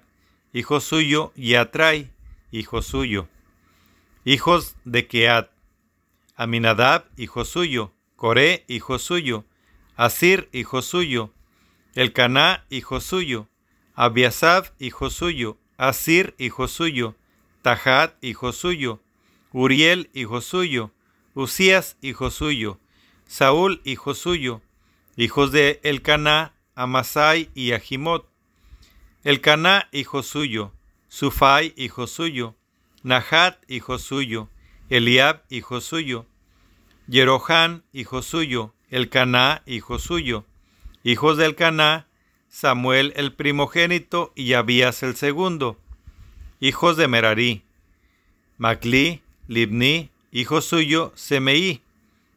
[0.54, 2.10] hijo suyo, Yatrai,
[2.50, 3.28] hijo suyo.
[4.24, 5.50] Hijos de Keat,
[6.36, 9.44] Aminadab, hijo suyo, Coré, hijo suyo,
[9.94, 11.34] Asir, hijo suyo,
[11.94, 13.46] Elcaná, hijo suyo,
[13.94, 17.14] Abiasab, hijo suyo, Asir, hijo suyo,
[17.62, 19.00] Tahat, hijo suyo,
[19.52, 20.90] Uriel, hijo suyo,
[21.34, 22.78] Usías, hijo suyo,
[23.26, 24.62] Saúl, hijo suyo,
[25.16, 28.28] hijos de Elcaná, Amasai y Ahimot.
[29.22, 30.72] Elcaná, hijo suyo,
[31.08, 32.56] Sufai, hijo suyo,
[33.04, 34.48] Nahat, hijo suyo,
[34.90, 36.26] Eliab, hijo suyo,
[37.08, 40.44] Jerohán, hijo suyo, Elcaná, hijo suyo,
[41.04, 42.06] hijos del Caná,
[42.54, 45.76] Samuel el primogénito y Abías el segundo,
[46.60, 47.64] hijos de Merari,
[48.58, 51.82] Macli, Libni, hijo suyo, Semeí,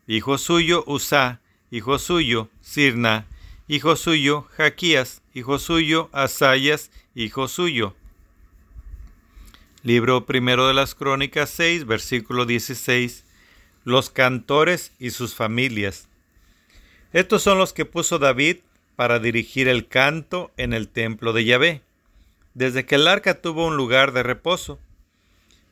[0.07, 3.27] hijo suyo, Usá, hijo suyo, Sirna,
[3.67, 7.95] hijo suyo, Jaquías, hijo suyo, Asayas, hijo suyo.
[9.83, 13.23] Libro primero de las Crónicas 6, versículo 16.
[13.83, 16.07] Los cantores y sus familias.
[17.13, 18.57] Estos son los que puso David
[18.97, 21.81] para dirigir el canto en el templo de Yahvé,
[22.55, 24.79] desde que el arca tuvo un lugar de reposo.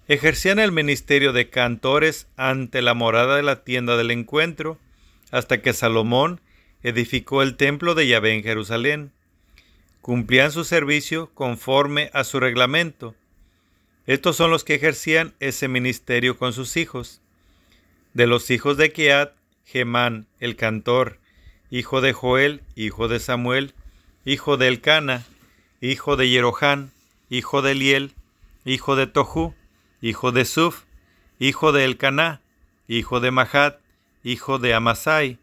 [0.07, 4.77] Ejercían el ministerio de cantores ante la morada de la tienda del encuentro,
[5.31, 6.39] hasta que Salomón
[6.83, 9.11] edificó el templo de Yahvé en Jerusalén.
[10.01, 13.15] Cumplían su servicio conforme a su reglamento.
[14.05, 17.21] Estos son los que ejercían ese ministerio con sus hijos.
[18.13, 19.33] De los hijos de Keat,
[19.65, 21.17] Gemán, el cantor,
[21.69, 23.73] hijo de Joel, hijo de Samuel,
[24.25, 25.23] hijo de Elcana,
[25.81, 26.91] hijo de Jerohán,
[27.29, 28.13] hijo de Liel,
[28.65, 29.53] hijo de Tohu,
[30.01, 30.83] hijo de Suf,
[31.39, 32.41] hijo de Elcaná,
[32.87, 33.79] hijo de Mahat,
[34.23, 35.39] hijo de Amasai,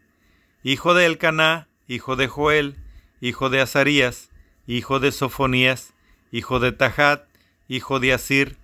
[0.63, 2.75] hijo de Elcaná, hijo de Joel,
[3.21, 4.29] hijo de Azarías,
[4.67, 5.93] hijo de Sofonías,
[6.31, 7.25] hijo de Tahat,
[7.67, 8.57] hijo de Asir,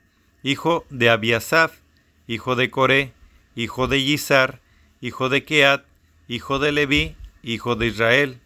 [0.43, 1.79] hijo de Abiasaf,
[2.27, 3.13] hijo de Coré,
[3.55, 4.59] hijo de Yizar,
[5.01, 5.85] hijo de Keat,
[6.27, 8.39] hijo de Leví, hijo de Israel.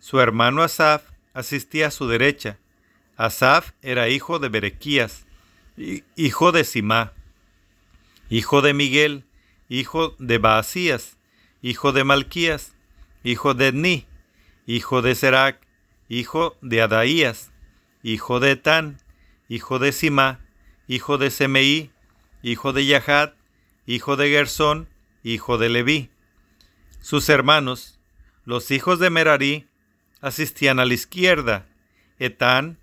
[0.00, 1.02] Su hermano Asaf
[1.32, 2.58] asistía a su derecha.
[3.16, 5.26] Asaf era hijo de Berequías,
[6.16, 7.12] hijo de Simá,
[8.28, 9.24] hijo de Miguel,
[9.68, 11.16] hijo de Baasías,
[11.62, 12.74] hijo de Malquías,
[13.24, 14.06] hijo de Edni,
[14.66, 15.60] hijo de Serac,
[16.08, 17.50] hijo de Adaías,
[18.02, 18.98] hijo de Etán,
[19.48, 20.40] hijo de Simá,
[20.88, 21.90] hijo de Semeí,
[22.42, 23.34] hijo de Yahat,
[23.86, 24.88] hijo de Gersón,
[25.22, 26.10] hijo de Leví.
[27.00, 27.91] Sus hermanos,
[28.44, 29.66] los hijos de Merari,
[30.20, 31.66] asistían a la izquierda.
[32.18, 32.78] Etán,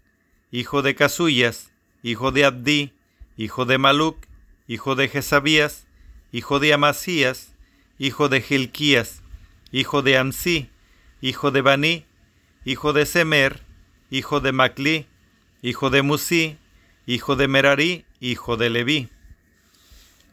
[0.51, 1.71] hijo de Casuyas,
[2.03, 2.93] hijo de Abdi,
[3.37, 4.17] hijo de Maluc,
[4.67, 5.87] hijo de Jezabías,
[6.31, 7.53] hijo de Amasías,
[7.97, 9.21] hijo de Gilquías,
[9.71, 10.69] hijo de Amsi,
[11.21, 12.05] hijo de Bani,
[12.65, 13.61] hijo de Semer,
[14.09, 15.07] hijo de Macli,
[15.61, 16.57] hijo de Musi,
[17.05, 19.09] hijo de Merari, hijo de Leví.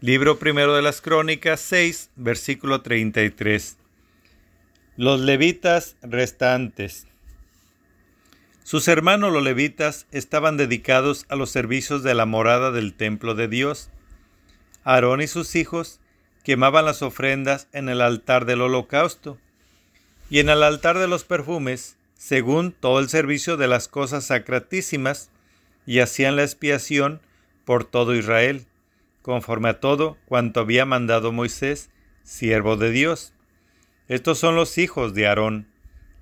[0.01, 3.77] Libro primero de las Crónicas 6, versículo 33.
[4.99, 7.07] Los levitas restantes.
[8.65, 13.47] Sus hermanos los levitas estaban dedicados a los servicios de la morada del templo de
[13.47, 13.91] Dios.
[14.85, 16.01] Aarón y sus hijos
[16.45, 19.37] quemaban las ofrendas en el altar del holocausto
[20.31, 25.29] y en el altar de los perfumes, según todo el servicio de las cosas sacratísimas,
[25.85, 27.21] y hacían la expiación
[27.67, 28.65] por todo Israel,
[29.21, 31.91] conforme a todo cuanto había mandado Moisés,
[32.25, 33.35] siervo de Dios.
[34.09, 35.67] Estos son los hijos de Aarón,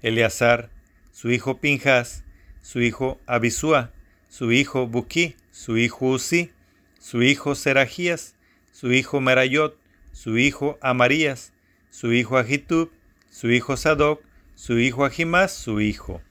[0.02, 0.70] Eleazar,
[1.12, 2.24] su hijo Pinjas,
[2.62, 3.92] su hijo Abisúa,
[4.28, 6.50] su hijo Buquí, su hijo Uzi,
[6.98, 8.34] su hijo Serajías,
[8.72, 9.76] su hijo Merayot,
[10.12, 11.52] su hijo Amarías,
[11.90, 12.90] su hijo Agitub,
[13.30, 14.22] su hijo Sadoc,
[14.54, 16.22] su hijo Ahimás, su hijo.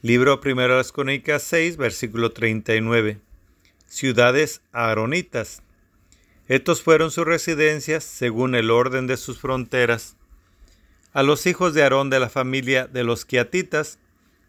[0.00, 3.20] Libro primero de las Crónicas 6, versículo 39.
[3.86, 5.62] Ciudades aaronitas.
[6.52, 10.18] Estos fueron sus residencias según el orden de sus fronteras.
[11.14, 13.98] A los hijos de Aarón de la familia de los Quiatitas,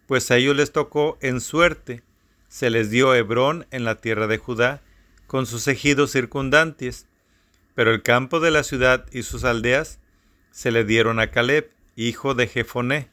[0.06, 2.04] pues a ellos les tocó en suerte,
[2.50, 4.82] se les dio Hebrón en la tierra de Judá,
[5.28, 7.08] con sus ejidos circundantes,
[7.74, 10.00] pero el campo de la ciudad y sus aldeas
[10.52, 13.08] se le dieron a Caleb, hijo de Jefoné.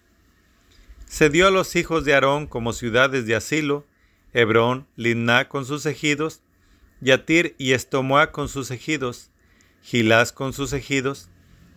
[1.07, 3.87] Se dio a los hijos de Aarón como ciudades de asilo,
[4.33, 6.43] Hebrón, Limná con sus ejidos,
[7.01, 9.31] Yatir y Estomoa con sus ejidos,
[9.83, 11.29] Gilás con sus ejidos,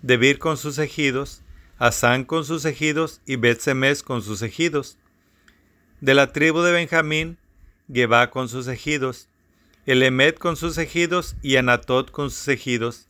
[0.02, 1.42] Debir con sus ejidos,
[1.78, 4.98] Asán con sus ejidos y Bet-Semes con sus ejidos.
[6.02, 7.38] De la tribu de Benjamín,
[7.92, 9.30] Gebá con sus ejidos,
[9.86, 13.08] Elemet con sus ejidos y Anatot con sus ejidos.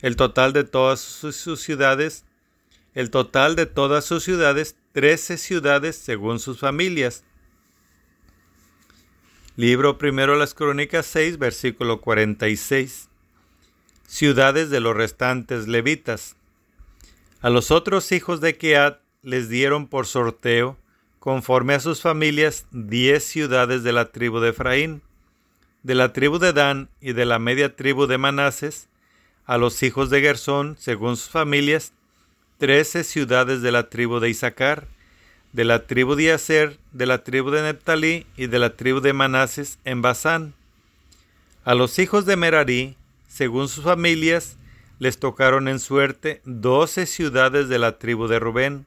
[0.00, 2.24] El total de todas sus, sus ciudades,
[2.94, 7.24] el total de todas sus ciudades trece ciudades según sus familias.
[9.58, 13.08] Libro primero de las Crónicas 6, versículo 46.
[14.06, 16.36] Ciudades de los restantes levitas.
[17.40, 20.76] A los otros hijos de Keat les dieron por sorteo,
[21.20, 25.00] conforme a sus familias, diez ciudades de la tribu de Efraín,
[25.82, 28.90] de la tribu de Dan y de la media tribu de Manases,
[29.46, 31.94] a los hijos de Gersón, según sus familias,
[32.58, 34.86] trece ciudades de la tribu de Isaacar,
[35.56, 39.14] de la tribu de Aser, de la tribu de Neptalí y de la tribu de
[39.14, 40.52] Manases en Basán.
[41.64, 42.94] A los hijos de Merari,
[43.26, 44.58] según sus familias,
[44.98, 48.84] les tocaron en suerte doce ciudades de la tribu de Rubén,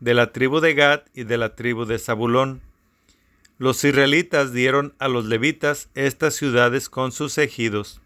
[0.00, 2.60] de la tribu de Gad y de la tribu de Zabulón.
[3.58, 8.00] Los israelitas dieron a los levitas estas ciudades con sus ejidos.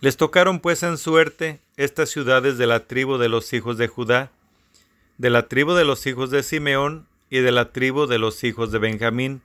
[0.00, 4.32] Les tocaron pues en suerte estas ciudades de la tribu de los hijos de Judá,
[5.18, 8.70] de la tribu de los hijos de Simeón y de la tribu de los hijos
[8.72, 9.42] de Benjamín,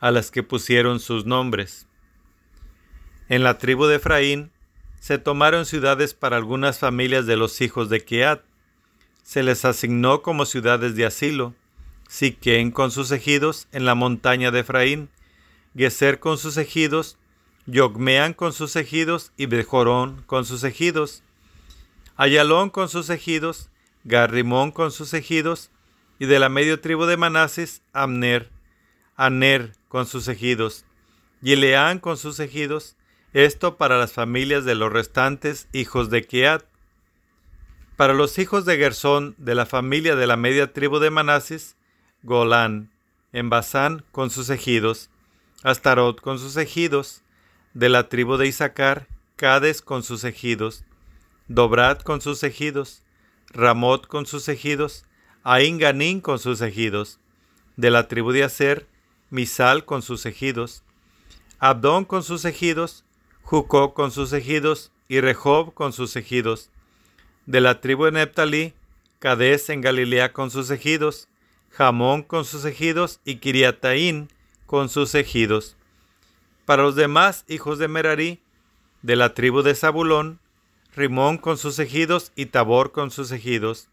[0.00, 1.86] a las que pusieron sus nombres.
[3.28, 4.50] En la tribu de Efraín
[5.00, 8.42] se tomaron ciudades para algunas familias de los hijos de Keat.
[9.22, 11.54] Se les asignó como ciudades de asilo,
[12.08, 15.08] Siquén con sus ejidos en la montaña de Efraín,
[15.74, 17.16] Geser con sus ejidos,
[17.66, 21.22] Yogmean con sus ejidos y Bejorón con sus ejidos,
[22.16, 23.70] Ayalón con sus ejidos,
[24.04, 25.70] Garrimón con sus ejidos,
[26.18, 28.50] y de la medio tribu de Manases, Amner,
[29.16, 30.84] Aner con sus ejidos,
[31.42, 32.96] Gileán con sus ejidos,
[33.32, 36.64] esto para las familias de los restantes hijos de Keat.
[37.96, 41.76] Para los hijos de Gersón de la familia de la media tribu de Manases,
[42.22, 42.90] Golán,
[43.32, 45.10] en Basán con sus ejidos,
[45.62, 47.22] Astarot con sus ejidos,
[47.74, 50.84] de la tribu de Isaacar, Cades con sus ejidos,
[51.48, 53.02] Dobrat con sus ejidos,
[53.52, 55.04] Ramot con sus ejidos,
[55.42, 57.18] Ain Ganín con sus ejidos.
[57.76, 58.86] De la tribu de Aser,
[59.30, 60.82] Misal con sus ejidos,
[61.58, 63.04] Abdón con sus ejidos,
[63.42, 66.70] Jucó con sus ejidos y Rehob con sus ejidos.
[67.46, 68.72] De la tribu de Neptalí,
[69.18, 71.28] Cades en Galilea con sus ejidos,
[71.70, 74.28] Jamón con sus ejidos y Kiriataín
[74.66, 75.76] con sus ejidos.
[76.64, 78.40] Para los demás hijos de Merari,
[79.02, 80.38] de la tribu de Zabulón,
[80.94, 83.88] Rimón con sus ejidos y Tabor con sus ejidos.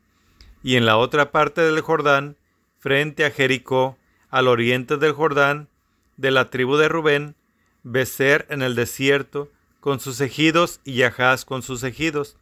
[0.63, 2.35] Y en la otra parte del Jordán,
[2.77, 3.97] frente a Jericó,
[4.29, 5.69] al oriente del Jordán,
[6.17, 7.35] de la tribu de Rubén,
[7.83, 12.35] Becer en el desierto, con sus ejidos, y Yahaz con sus ejidos.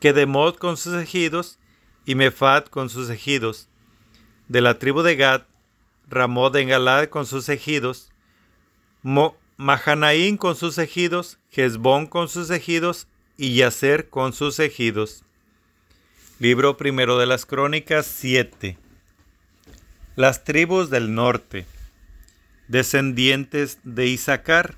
[0.00, 1.58] Kedemot con sus ejidos,
[2.06, 3.68] y Mefat con sus ejidos.
[4.48, 5.42] De la tribu de Gad,
[6.08, 8.10] Ramod en Galad con sus ejidos,
[9.56, 15.24] Mahanaín con sus ejidos, Hezbón con sus ejidos, y Yacer con sus ejidos.
[16.40, 18.76] Libro primero de las Crónicas 7.
[20.16, 21.66] Las tribus del norte,
[22.68, 24.74] descendientes de Isaacar,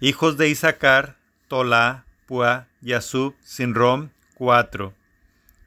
[0.00, 1.16] hijos de Isaacar,
[1.48, 4.94] Tolá, Pua, Yasub, Sinrom, cuatro.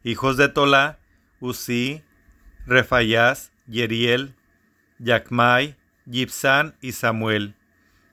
[0.04, 1.00] Hijos de Tolá,
[1.40, 2.04] Uzi,
[2.68, 4.36] Refayás, Yeriel,
[5.00, 5.76] Yacmai,
[6.10, 7.56] Gibsán y Samuel,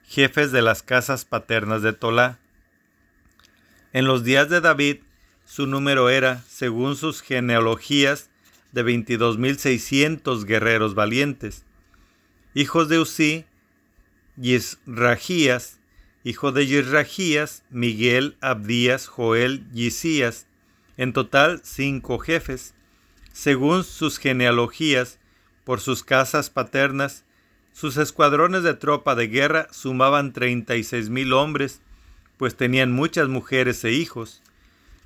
[0.09, 2.39] jefes de las casas paternas de Tolá.
[3.93, 4.99] En los días de David,
[5.45, 8.31] su número era, según sus genealogías,
[8.73, 11.65] de 22.600 guerreros valientes.
[12.55, 13.45] Hijos de Usí,
[14.37, 15.79] Yisrajías,
[16.25, 20.47] hijo de Yisrajías, Miguel, Abdías, Joel, Yisías,
[20.97, 22.75] en total cinco jefes,
[23.33, 25.19] según sus genealogías,
[25.65, 27.25] por sus casas paternas,
[27.73, 31.81] sus escuadrones de tropa de guerra sumaban 36 mil hombres,
[32.37, 34.43] pues tenían muchas mujeres e hijos.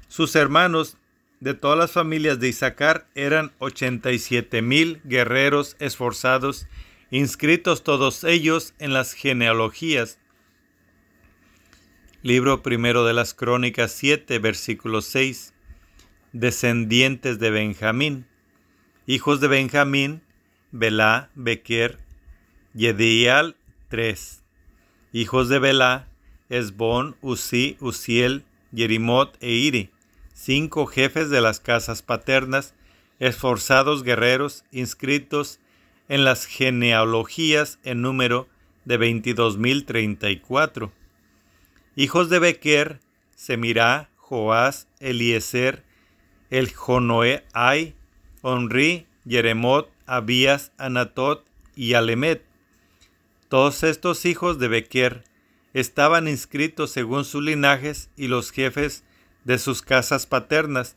[0.08, 0.96] Sus hermanos
[1.40, 6.66] de todas las familias de Isaacar eran 87 mil guerreros esforzados,
[7.10, 10.18] inscritos todos ellos en las genealogías.
[12.22, 15.52] Libro primero de las Crónicas 7, versículo 6.
[16.32, 18.26] Descendientes de Benjamín.
[19.06, 20.22] Hijos de Benjamín,
[20.70, 21.98] Belá, Bequer,
[22.74, 23.56] Yedial,
[23.88, 24.42] 3.
[25.12, 26.08] Hijos de Belá,
[26.48, 29.90] Esbón, Uzi, Uziel, Yerimot e Iri
[30.42, 32.74] cinco jefes de las casas paternas,
[33.20, 35.60] esforzados guerreros inscritos
[36.08, 38.48] en las genealogías en número
[38.84, 40.90] de 22.034.
[41.94, 43.00] Hijos de Bequer,
[43.36, 45.84] Semirá, Joás, Eliezer,
[46.50, 47.94] el Jonoeai,
[48.40, 51.46] Onri, Yeremot, Abías, Anatot
[51.76, 52.42] y Alemet.
[53.52, 55.24] Todos estos hijos de Bequer
[55.74, 59.04] estaban inscritos según sus linajes y los jefes
[59.44, 60.96] de sus casas paternas.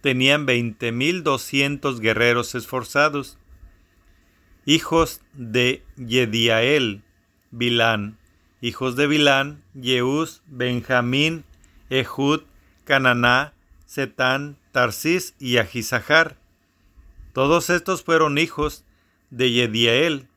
[0.00, 3.36] Tenían veinte mil doscientos guerreros esforzados.
[4.64, 7.02] Hijos de Yediael,
[7.50, 8.16] Bilán.
[8.60, 11.44] Hijos de Bilán, Yeús, Benjamín,
[11.90, 12.42] Ehud,
[12.84, 13.54] Cananá,
[13.86, 16.38] Setán, Tarsis y Ahisahar.
[17.32, 18.84] Todos estos fueron hijos
[19.30, 20.28] de Yediael,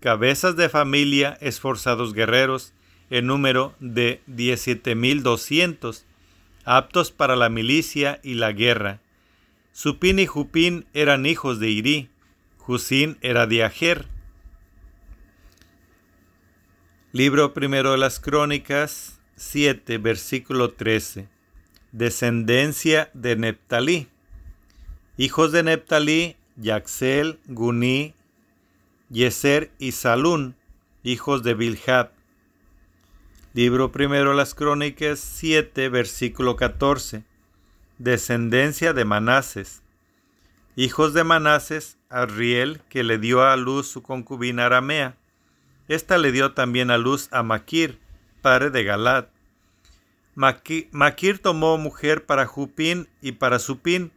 [0.00, 2.72] cabezas de familia, esforzados guerreros,
[3.10, 6.06] en número de diecisiete mil doscientos
[6.64, 9.00] aptos para la milicia y la guerra.
[9.72, 12.10] Supín y Jupín eran hijos de Irí,
[12.58, 14.06] Jusín era de Ajer.
[17.12, 21.28] Libro primero de las Crónicas 7, versículo 13.
[21.92, 24.08] Descendencia de Neptalí.
[25.16, 28.14] Hijos de Neptalí, Yaxel, Guní,
[29.10, 30.54] Yeser y Salún,
[31.02, 32.12] hijos de Bilhat.
[33.54, 37.24] Libro primero las Crónicas 7, versículo 14.
[37.98, 39.82] Descendencia de Manases.
[40.76, 45.16] Hijos de Manases, Arriel, que le dio a luz su concubina Aramea.
[45.88, 47.98] Esta le dio también a luz a Maquir,
[48.42, 49.26] padre de Galad.
[50.36, 54.12] Maquir tomó mujer para Jupín y para Supín,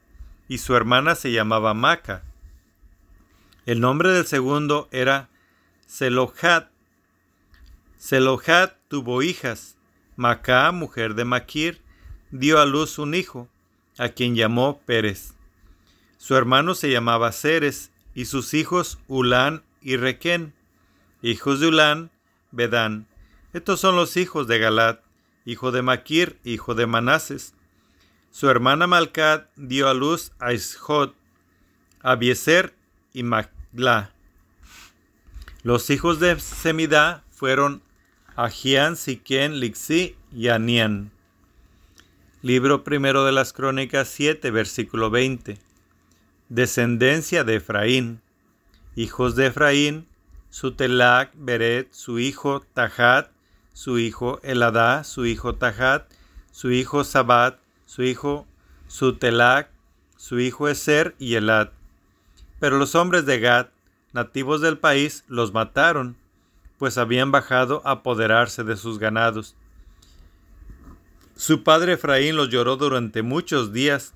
[0.48, 2.22] y su hermana se llamaba Maca.
[3.66, 5.30] El nombre del segundo era
[5.86, 6.70] Selohat.
[7.98, 9.78] Selohat tuvo hijas.
[10.18, 11.82] Macá, mujer de Maquir,
[12.30, 13.48] dio a luz un hijo,
[13.98, 15.34] a quien llamó Pérez.
[16.18, 20.54] Su hermano se llamaba Ceres, y sus hijos Ulán y Requén.
[21.22, 22.12] Hijos de Ulán,
[22.52, 23.08] Bedán.
[23.54, 25.02] Estos son los hijos de Galat,
[25.46, 27.56] hijo de Maquir, hijo de Manases.
[28.30, 31.12] Su hermana Malcad dio a luz a Ishod,
[32.02, 32.76] Abieser
[33.14, 34.12] y Magla.
[35.62, 37.82] Los hijos de Semidá fueron
[38.36, 41.12] Ajian, Siquén, Lixi y Anian.
[42.42, 45.58] Libro primero de las Crónicas 7, versículo 20.
[46.50, 48.22] Descendencia de Efraín.
[48.96, 50.08] Hijos de Efraín,
[50.50, 53.32] Sutelac, Beret, su hijo Tahat,
[53.74, 56.12] su hijo Eladá, su hijo Tahat,
[56.52, 58.46] su hijo Sabat, su hijo
[58.88, 59.70] Sutelac,
[60.18, 61.72] su hijo Eser y Elad.
[62.64, 63.68] Pero los hombres de Gad,
[64.14, 66.16] nativos del país, los mataron,
[66.78, 69.58] pues habían bajado a apoderarse de sus ganados.
[71.36, 74.14] Su padre Efraín los lloró durante muchos días,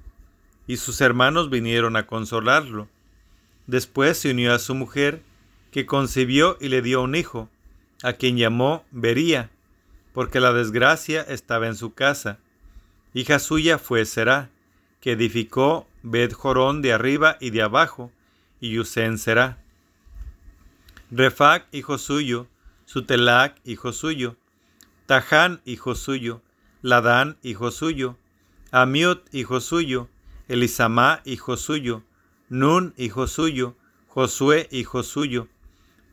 [0.65, 2.87] y sus hermanos vinieron a consolarlo.
[3.65, 5.21] Después se unió a su mujer,
[5.69, 7.49] que concibió y le dio un hijo,
[8.01, 9.49] a quien llamó Bería,
[10.13, 12.39] porque la desgracia estaba en su casa.
[13.13, 14.49] Hija suya fue Será,
[15.01, 18.09] que edificó Bet Jorón de arriba y de abajo,
[18.59, 19.57] y Usén Será.
[21.11, 22.47] Refac, hijo suyo,
[22.85, 24.35] Sutelac, hijo suyo,
[25.05, 26.41] Taján, hijo suyo,
[26.81, 28.17] Ladán, hijo suyo,
[28.71, 30.09] Amiot, hijo suyo,
[30.47, 32.03] Elisamá, hijo suyo,
[32.49, 33.75] Nun, hijo suyo,
[34.07, 35.47] Josué, hijo suyo.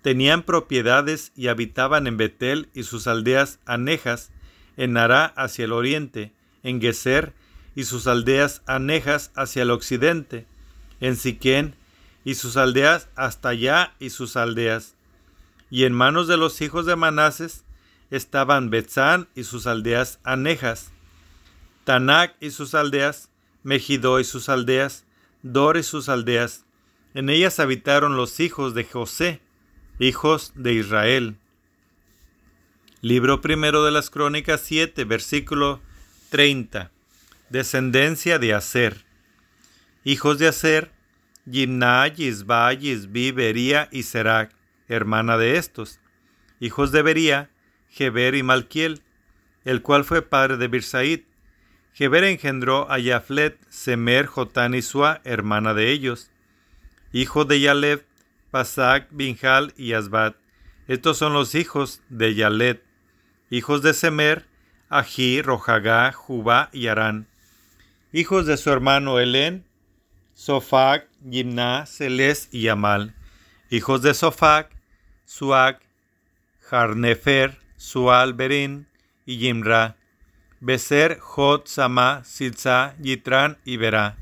[0.02, 4.30] Tenían propiedades y habitaban en Betel y sus aldeas anejas,
[4.76, 6.32] en Nará hacia el oriente,
[6.62, 7.32] en Geser
[7.74, 10.46] y sus aldeas anejas hacia el occidente,
[11.00, 11.76] en Siquén
[12.24, 14.96] y sus aldeas hasta allá y sus aldeas.
[15.70, 17.64] Y en manos de los hijos de Manases
[18.10, 20.92] estaban Betzán y sus aldeas anejas,
[21.84, 23.30] Tanac y sus aldeas,
[23.62, 25.04] Megiddo y sus aldeas,
[25.42, 26.64] Dor y sus aldeas.
[27.12, 29.40] En ellas habitaron los hijos de José,
[29.98, 31.36] hijos de Israel.
[33.02, 35.80] Libro primero de las Crónicas 7, versículo
[36.30, 36.90] 30.
[37.50, 39.04] Descendencia de Aser.
[40.04, 40.90] Hijos de Aser,
[41.46, 43.34] Yimna, Yisba, Yisbi,
[43.90, 44.54] y Serac,
[44.88, 46.00] hermana de estos.
[46.60, 47.50] Hijos de Bería,
[47.88, 49.02] Geber y Malquiel,
[49.64, 51.20] el cual fue padre de Birsaid.
[51.92, 56.30] Geber engendró a Yaflet, Semer, Jotán y Sua, hermana de ellos.
[57.12, 58.04] Hijo de Yaleb,
[58.50, 60.36] Pasak, Binjal y Asbat.
[60.88, 62.82] Estos son los hijos de Yalet.
[63.50, 64.46] Hijos de Semer,
[64.88, 67.28] Ají, Rojagá, Jubá y Arán.
[68.12, 69.64] Hijos de su hermano Elén,
[70.34, 73.14] Sofac, Yimna, Celes y Amal.
[73.70, 74.70] Hijos de Sofac,
[75.24, 75.80] Suac,
[76.60, 78.86] Jarnefer, Sual Berin
[79.26, 79.96] y Yimra,
[80.60, 84.16] Beser, Jot, Sama, Silsa, Yitran y Berá,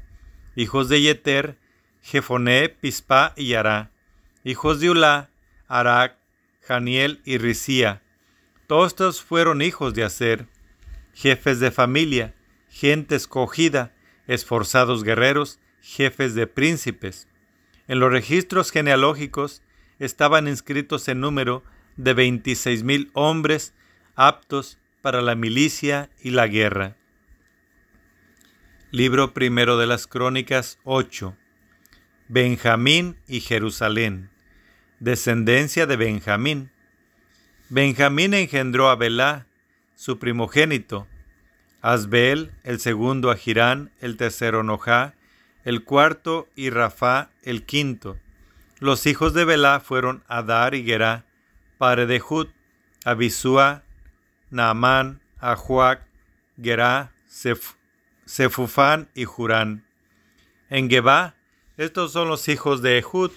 [0.56, 1.58] hijos de Yeter,
[2.02, 3.92] Jefoné, Pispa y Yará,
[4.42, 5.30] hijos de Ulá,
[5.68, 6.16] Arak,
[6.62, 8.02] Janiel y Risía.
[8.66, 10.48] Todos estos fueron hijos de Aser,
[11.14, 12.34] jefes de familia,
[12.68, 13.94] gente escogida,
[14.26, 17.28] esforzados guerreros, jefes de príncipes.
[17.88, 19.62] En los registros genealógicos
[19.98, 21.62] estaban inscritos en número
[21.96, 23.74] de 26.000 hombres
[24.14, 26.96] aptos para la milicia y la guerra.
[28.90, 31.36] Libro primero de las Crónicas 8.
[32.28, 34.30] Benjamín y Jerusalén.
[35.00, 36.70] Descendencia de Benjamín.
[37.68, 39.46] Benjamín engendró a Belá,
[39.94, 41.06] su primogénito,
[41.80, 45.14] Asbel, el segundo a Girán, el tercero Nojá,
[45.64, 48.18] el cuarto y Rafá, el quinto.
[48.78, 51.24] Los hijos de Belá fueron Adar y Gerá,
[51.78, 52.48] padre de Jud,
[53.04, 53.84] Abisúa,
[54.50, 56.06] Naamán, Ahuac,
[56.60, 57.12] Gerá,
[58.24, 59.84] Sefufán y Jurán.
[60.68, 61.34] En Gebá,
[61.76, 63.30] estos son los hijos de Ehud,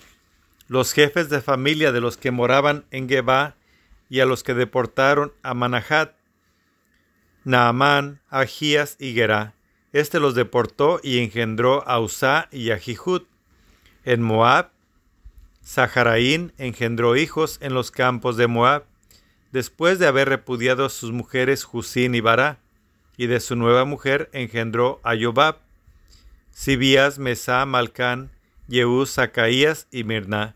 [0.67, 3.55] los jefes de familia de los que moraban en Gebá
[4.09, 6.15] y a los que deportaron a Manahat,
[7.43, 9.53] Naamán, Agías y Gerá.
[9.95, 13.21] Este los deportó y engendró a Usá y a Jihud.
[14.03, 14.71] En Moab,
[15.61, 18.83] Saharaín engendró hijos en los campos de Moab,
[19.53, 22.59] después de haber repudiado a sus mujeres Husín y Bará,
[23.15, 25.59] y de su nueva mujer engendró a Yobab,
[26.51, 28.31] Sibías, Mesá, Malcán,
[28.67, 30.55] Yehú, Zacaías y Mirná.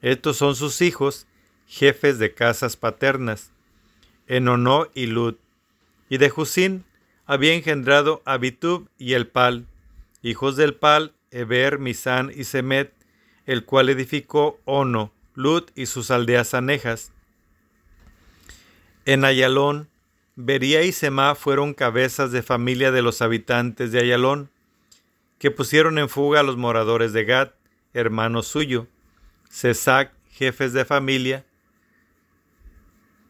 [0.00, 1.28] Estos son sus hijos,
[1.68, 3.52] jefes de casas paternas,
[4.26, 5.36] Enonó y Lud.
[6.08, 6.84] Y de Husín
[7.32, 9.64] había engendrado a Bitub y el Pal,
[10.20, 12.92] hijos del Pal, Eber, Misán y Semet,
[13.46, 17.10] el cual edificó Ono, Lut y sus aldeas anejas.
[19.06, 19.88] En Ayalón,
[20.36, 24.50] Bería y Semá fueron cabezas de familia de los habitantes de Ayalón,
[25.38, 27.52] que pusieron en fuga a los moradores de Gad,
[27.94, 28.88] hermano suyo,
[29.50, 31.46] Cesac, jefes de familia,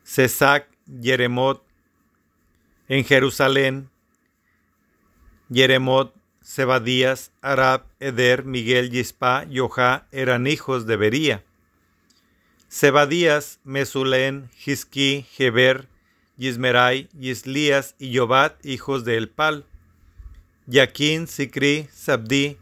[0.05, 1.65] Cesac, Yeremot,
[2.89, 3.92] en Jerusalén,
[5.53, 11.45] Yeremot, Sebadías, Arab, Eder, Miguel, Yispa, Yoha eran hijos de Bería.
[12.69, 15.89] Sebadías, Mesulén, Jisquí, Geber,
[16.39, 19.67] Yismerai, Yislías y Yobat, hijos de Elpal.
[20.67, 22.57] Yaquín, Sicri, Sabdi,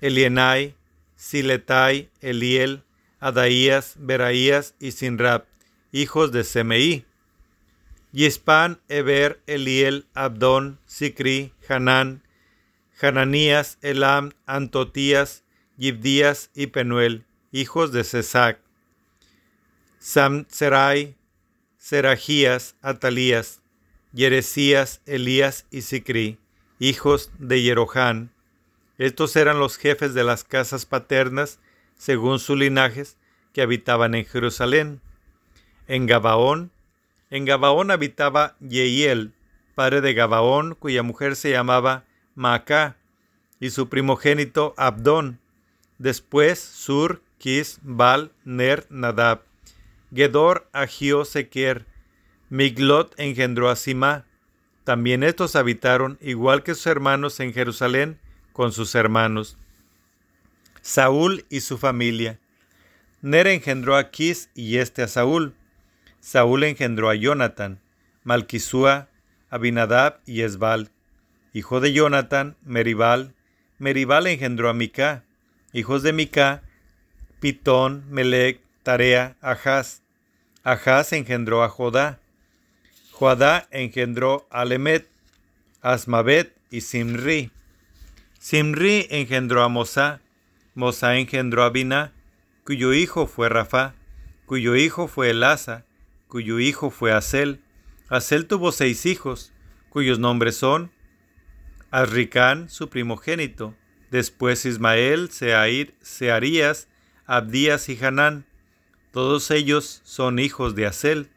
[0.00, 0.74] Elienai,
[1.16, 2.82] Siletai, Eliel,
[3.20, 5.44] Adaías, Beraías y Sinrab,
[5.92, 7.04] hijos de Semeí.
[8.12, 12.22] Yispan, Eber, Eliel, Abdón, Sicri, Hanán,
[13.00, 15.44] Hananías, Elam, Antotías,
[15.78, 18.60] Yibdías y Penuel, hijos de Cesac.
[19.98, 21.16] Samserai,
[21.78, 23.62] Serajías, Atalías,
[24.12, 26.38] Yeresías, Elías y Sicri,
[26.78, 28.30] hijos de Jerohán.
[28.98, 31.60] Estos eran los jefes de las casas paternas,
[31.96, 33.16] según sus linajes,
[33.52, 35.00] que habitaban en Jerusalén.
[35.86, 36.71] En Gabaón,
[37.32, 39.32] en Gabaón habitaba Yehiel,
[39.74, 42.04] padre de Gabaón, cuya mujer se llamaba
[42.34, 42.98] Maacá,
[43.58, 45.40] y su primogénito Abdón.
[45.96, 49.44] Después Sur, Kis, Bal, Ner, Nadab.
[50.14, 51.86] Gedor, Agio, Sequer.
[52.50, 54.26] Miglot engendró a Simá.
[54.84, 58.20] También estos habitaron, igual que sus hermanos, en Jerusalén,
[58.52, 59.56] con sus hermanos.
[60.82, 62.38] Saúl y su familia.
[63.22, 65.54] Ner engendró a Kis y este a Saúl.
[66.22, 67.80] Saúl engendró a Jonathan,
[68.22, 69.08] Malquisúa,
[69.50, 70.92] Abinadab y Esbal.
[71.52, 73.34] Hijo de Jonathan, Meribal.
[73.78, 75.24] Meribal engendró a Mica.
[75.72, 76.62] Hijos de Mica,
[77.40, 80.02] Pitón, Melec, Tarea, Ahaz.
[80.62, 82.20] Ahaz engendró a Jodá.
[83.10, 85.08] Jodá engendró a Lemet,
[85.80, 87.50] Asmabet y Simri.
[88.38, 90.20] Simri engendró a Mosá.
[90.76, 92.12] Mosá engendró a Biná,
[92.64, 93.94] cuyo hijo fue Rafa,
[94.46, 95.84] cuyo hijo fue Elasa,
[96.32, 97.60] cuyo hijo fue Asel.
[98.08, 99.52] Asel tuvo seis hijos,
[99.90, 100.90] cuyos nombres son
[101.90, 103.74] Azricán, su primogénito,
[104.10, 106.88] después Ismael, Seair, Searías,
[107.26, 108.46] Abdías y Hanán.
[109.10, 111.28] Todos ellos son hijos de Asel.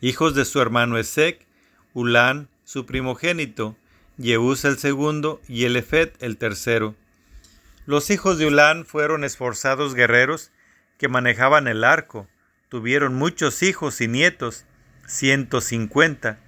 [0.00, 1.46] Hijos de su hermano Esec,
[1.92, 3.76] Ulán, su primogénito,
[4.16, 6.94] Yeús el segundo y Elefet el tercero.
[7.84, 10.50] Los hijos de Ulán fueron esforzados guerreros
[10.96, 12.26] que manejaban el arco,
[12.70, 14.64] Tuvieron muchos hijos y nietos,
[15.04, 16.38] ciento cincuenta.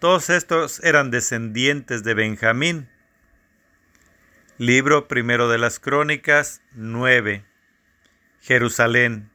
[0.00, 2.88] Todos estos eran descendientes de Benjamín.
[4.58, 7.44] Libro primero de las Crónicas 9.
[8.40, 9.30] Jerusalén.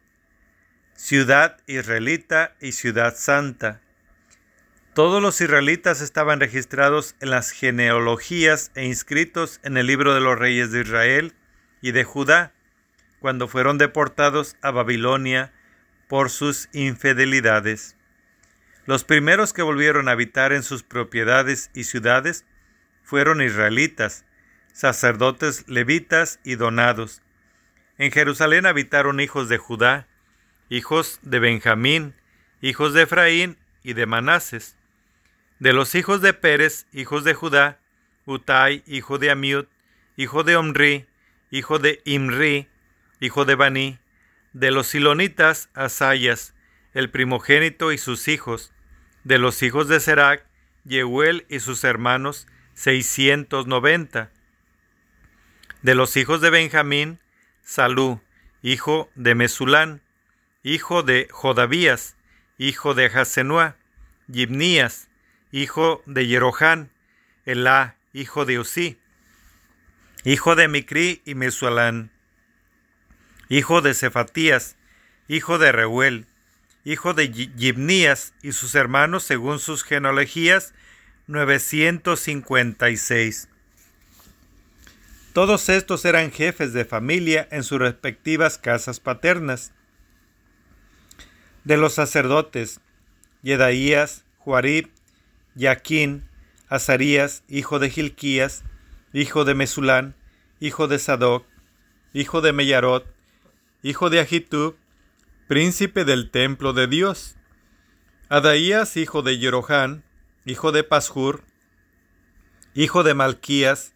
[0.96, 3.80] Ciudad israelita y ciudad santa.
[4.94, 10.38] Todos los israelitas estaban registrados en las genealogías e inscritos en el libro de los
[10.38, 11.36] reyes de Israel
[11.82, 12.52] y de Judá,
[13.22, 15.54] cuando fueron deportados a Babilonia
[16.08, 17.96] por sus infidelidades.
[18.86, 22.46] Los primeros que volvieron a habitar en sus propiedades y ciudades
[23.04, 24.26] fueron israelitas,
[24.74, 27.22] sacerdotes levitas y donados.
[27.98, 30.08] En Jerusalén habitaron hijos de Judá,
[30.70, 32.16] hijos de Benjamín,
[32.62, 34.76] hijos de Efraín y de Manases.
[35.60, 37.80] De los hijos de Pérez, hijos de Judá,
[38.26, 39.66] Utai, hijo de Amiud,
[40.18, 41.06] hijo de Omri,
[41.52, 42.68] hijo de Imri,
[43.20, 44.00] hijo de Bani,
[44.54, 46.54] de los silonitas, Asayas,
[46.94, 48.72] el primogénito y sus hijos.
[49.24, 50.46] De los hijos de Serac,
[50.86, 54.32] Yehuel y sus hermanos, seiscientos noventa.
[55.82, 57.20] De los hijos de Benjamín,
[57.64, 58.22] Salú,
[58.62, 60.02] hijo de Mesulán,
[60.62, 62.16] hijo de Jodavías,
[62.58, 63.76] hijo de Hasenua,
[64.32, 65.10] Gibnías,
[65.52, 66.92] hijo de Jerohán,
[67.46, 69.00] Elá, hijo de Usí,
[70.24, 72.13] hijo de Micri y Mesulán,
[73.54, 74.76] hijo de Cefatías,
[75.28, 76.26] hijo de Reuel,
[76.86, 80.74] hijo de Gibnías y sus hermanos según sus genealogías,
[81.28, 83.48] 956.
[85.34, 89.72] Todos estos eran jefes de familia en sus respectivas casas paternas.
[91.64, 92.80] De los sacerdotes,
[93.44, 94.90] Yedaías, Juarib,
[95.54, 96.28] Yaquín,
[96.70, 98.64] Azarías, hijo de Gilquías,
[99.14, 100.16] hijo de Mesulán,
[100.60, 101.46] hijo de Sadoc,
[102.14, 103.13] hijo de Mellarot,
[103.84, 104.78] hijo de Ahitub,
[105.48, 107.36] príncipe del templo de Dios.
[108.30, 110.04] Adaías, hijo de Jerohán,
[110.46, 111.44] hijo de Pashur,
[112.74, 113.94] hijo de Malquías,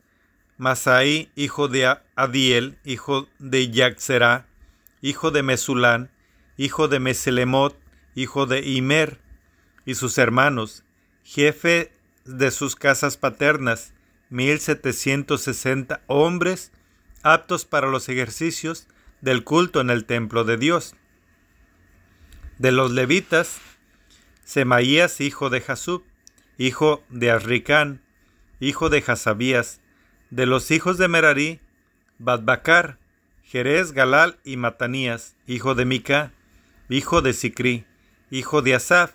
[0.57, 4.45] Masai, hijo de Adiel, hijo de Yaxerá,
[5.01, 6.11] hijo de Mesulán,
[6.57, 7.79] hijo de Meselemot,
[8.13, 9.19] hijo de Imer,
[9.85, 10.83] y sus hermanos,
[11.23, 11.93] jefe
[12.25, 13.93] de sus casas paternas,
[14.29, 16.73] mil setecientos sesenta hombres
[17.23, 18.87] aptos para los ejercicios
[19.21, 20.95] del culto en el templo de Dios.
[22.57, 23.59] De los levitas,
[24.43, 26.03] Semaías, hijo de Jasub,
[26.57, 28.01] hijo de Azricán,
[28.59, 29.81] hijo de Hasabías,
[30.29, 31.59] de los hijos de Merarí,
[32.19, 32.97] Badbacar,
[33.43, 36.33] Jerez, Galal y Matanías, hijo de Mica,
[36.89, 37.85] hijo de Sicri,
[38.29, 39.13] hijo de Asaf,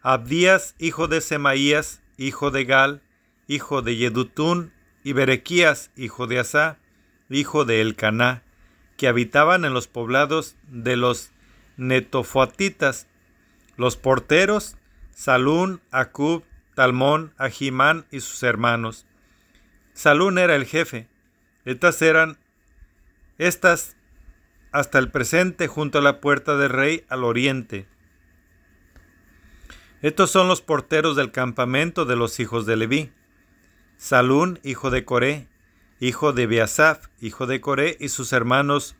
[0.00, 3.02] Abdías, hijo de Semaías, hijo de Gal,
[3.46, 4.72] hijo de Yedutún,
[5.04, 6.78] y Berequías, hijo de Asá,
[7.28, 8.42] hijo de Elcaná,
[9.02, 11.32] que habitaban en los poblados de los
[11.76, 13.08] netofoatitas,
[13.76, 14.76] los porteros,
[15.10, 16.44] Salún, Acub,
[16.76, 19.04] Talmón, Ahimán y sus hermanos.
[19.92, 21.08] Salún era el jefe.
[21.64, 22.38] Estas eran
[23.38, 23.96] estas
[24.70, 27.88] hasta el presente junto a la puerta del rey al oriente.
[30.00, 33.10] Estos son los porteros del campamento de los hijos de Leví.
[33.96, 35.48] Salún, hijo de Coré,
[36.02, 38.96] hijo de Beasaf, hijo de Coré, y sus hermanos,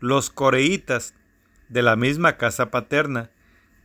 [0.00, 1.14] los coreitas,
[1.70, 3.30] de la misma casa paterna,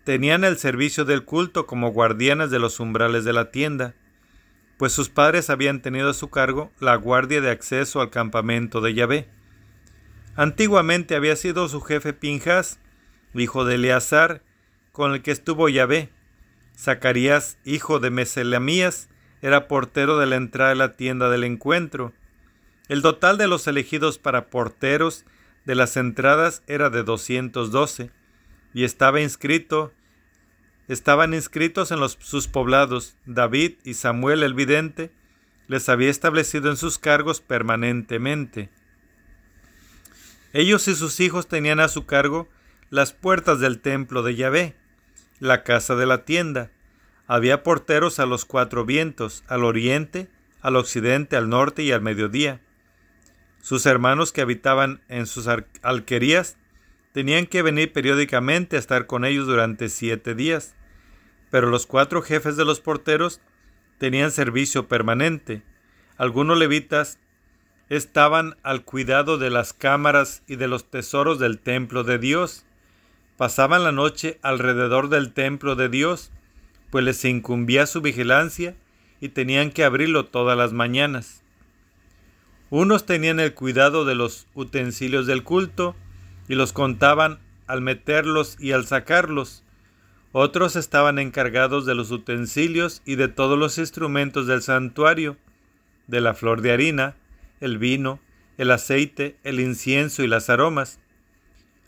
[0.03, 3.95] tenían el servicio del culto como guardianes de los umbrales de la tienda,
[4.77, 8.95] pues sus padres habían tenido a su cargo la guardia de acceso al campamento de
[8.95, 9.29] Yahvé.
[10.35, 12.79] Antiguamente había sido su jefe Pinjas,
[13.33, 14.43] hijo de Eleazar,
[14.91, 16.09] con el que estuvo Yahvé.
[16.77, 19.07] Zacarías, hijo de Meselamías,
[19.41, 22.11] era portero de la entrada de la tienda del encuentro.
[22.87, 25.25] El total de los elegidos para porteros
[25.65, 28.11] de las entradas era de 212
[28.73, 29.93] y estaba inscrito
[30.87, 33.15] estaban inscritos en los, sus poblados.
[33.25, 35.11] David y Samuel el vidente
[35.67, 38.69] les había establecido en sus cargos permanentemente.
[40.51, 42.49] Ellos y sus hijos tenían a su cargo
[42.89, 44.75] las puertas del templo de Yahvé,
[45.39, 46.71] la casa de la tienda,
[47.25, 50.27] había porteros a los cuatro vientos, al oriente,
[50.59, 52.59] al occidente, al norte y al mediodía.
[53.61, 55.47] Sus hermanos que habitaban en sus
[55.81, 56.57] alquerías
[57.13, 60.75] tenían que venir periódicamente a estar con ellos durante siete días,
[61.49, 63.41] pero los cuatro jefes de los porteros
[63.97, 65.61] tenían servicio permanente.
[66.17, 67.19] Algunos levitas
[67.89, 72.65] estaban al cuidado de las cámaras y de los tesoros del templo de Dios.
[73.37, 76.31] Pasaban la noche alrededor del templo de Dios
[76.91, 78.75] pues les incumbía su vigilancia
[79.19, 81.40] y tenían que abrirlo todas las mañanas.
[82.71, 85.93] Unos tenían el cuidado de los utensilios del culto
[86.47, 89.65] y los contaban al meterlos y al sacarlos.
[90.31, 95.35] Otros estaban encargados de los utensilios y de todos los instrumentos del santuario,
[96.07, 97.17] de la flor de harina,
[97.59, 98.21] el vino,
[98.57, 101.01] el aceite, el incienso y las aromas.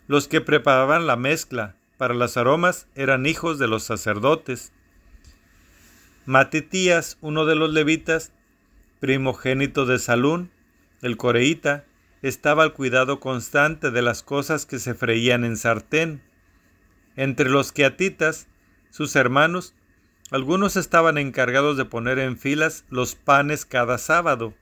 [0.06, 4.70] Los que preparaban la mezcla para las aromas eran hijos de los sacerdotes.
[6.26, 8.32] Matitías, uno de los levitas,
[9.00, 10.50] primogénito de Salún,
[11.04, 11.84] el coreíta,
[12.22, 16.22] estaba al cuidado constante de las cosas que se freían en sartén.
[17.16, 18.48] Entre los queatitas,
[18.90, 19.74] sus hermanos,
[20.30, 24.54] algunos estaban encargados de poner en filas los panes cada sábado.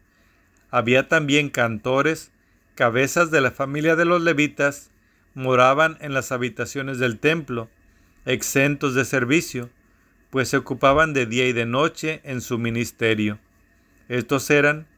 [0.71, 2.33] Había también cantores,
[2.75, 4.91] cabezas de la familia de los levitas,
[5.35, 7.71] moraban en las habitaciones del templo,
[8.27, 9.71] exentos de servicio
[10.33, 13.39] pues se ocupaban de día y de noche en su ministerio.
[14.09, 14.89] Estos eran,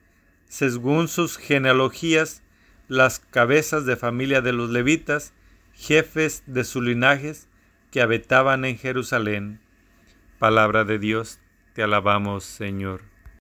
[0.54, 2.40] según sus genealogías,
[2.86, 5.32] las cabezas de familia de los levitas,
[5.72, 7.48] jefes de sus linajes,
[7.90, 9.58] que habitaban en Jerusalén.
[10.38, 11.40] Palabra de Dios,
[11.72, 13.13] te alabamos, Señor.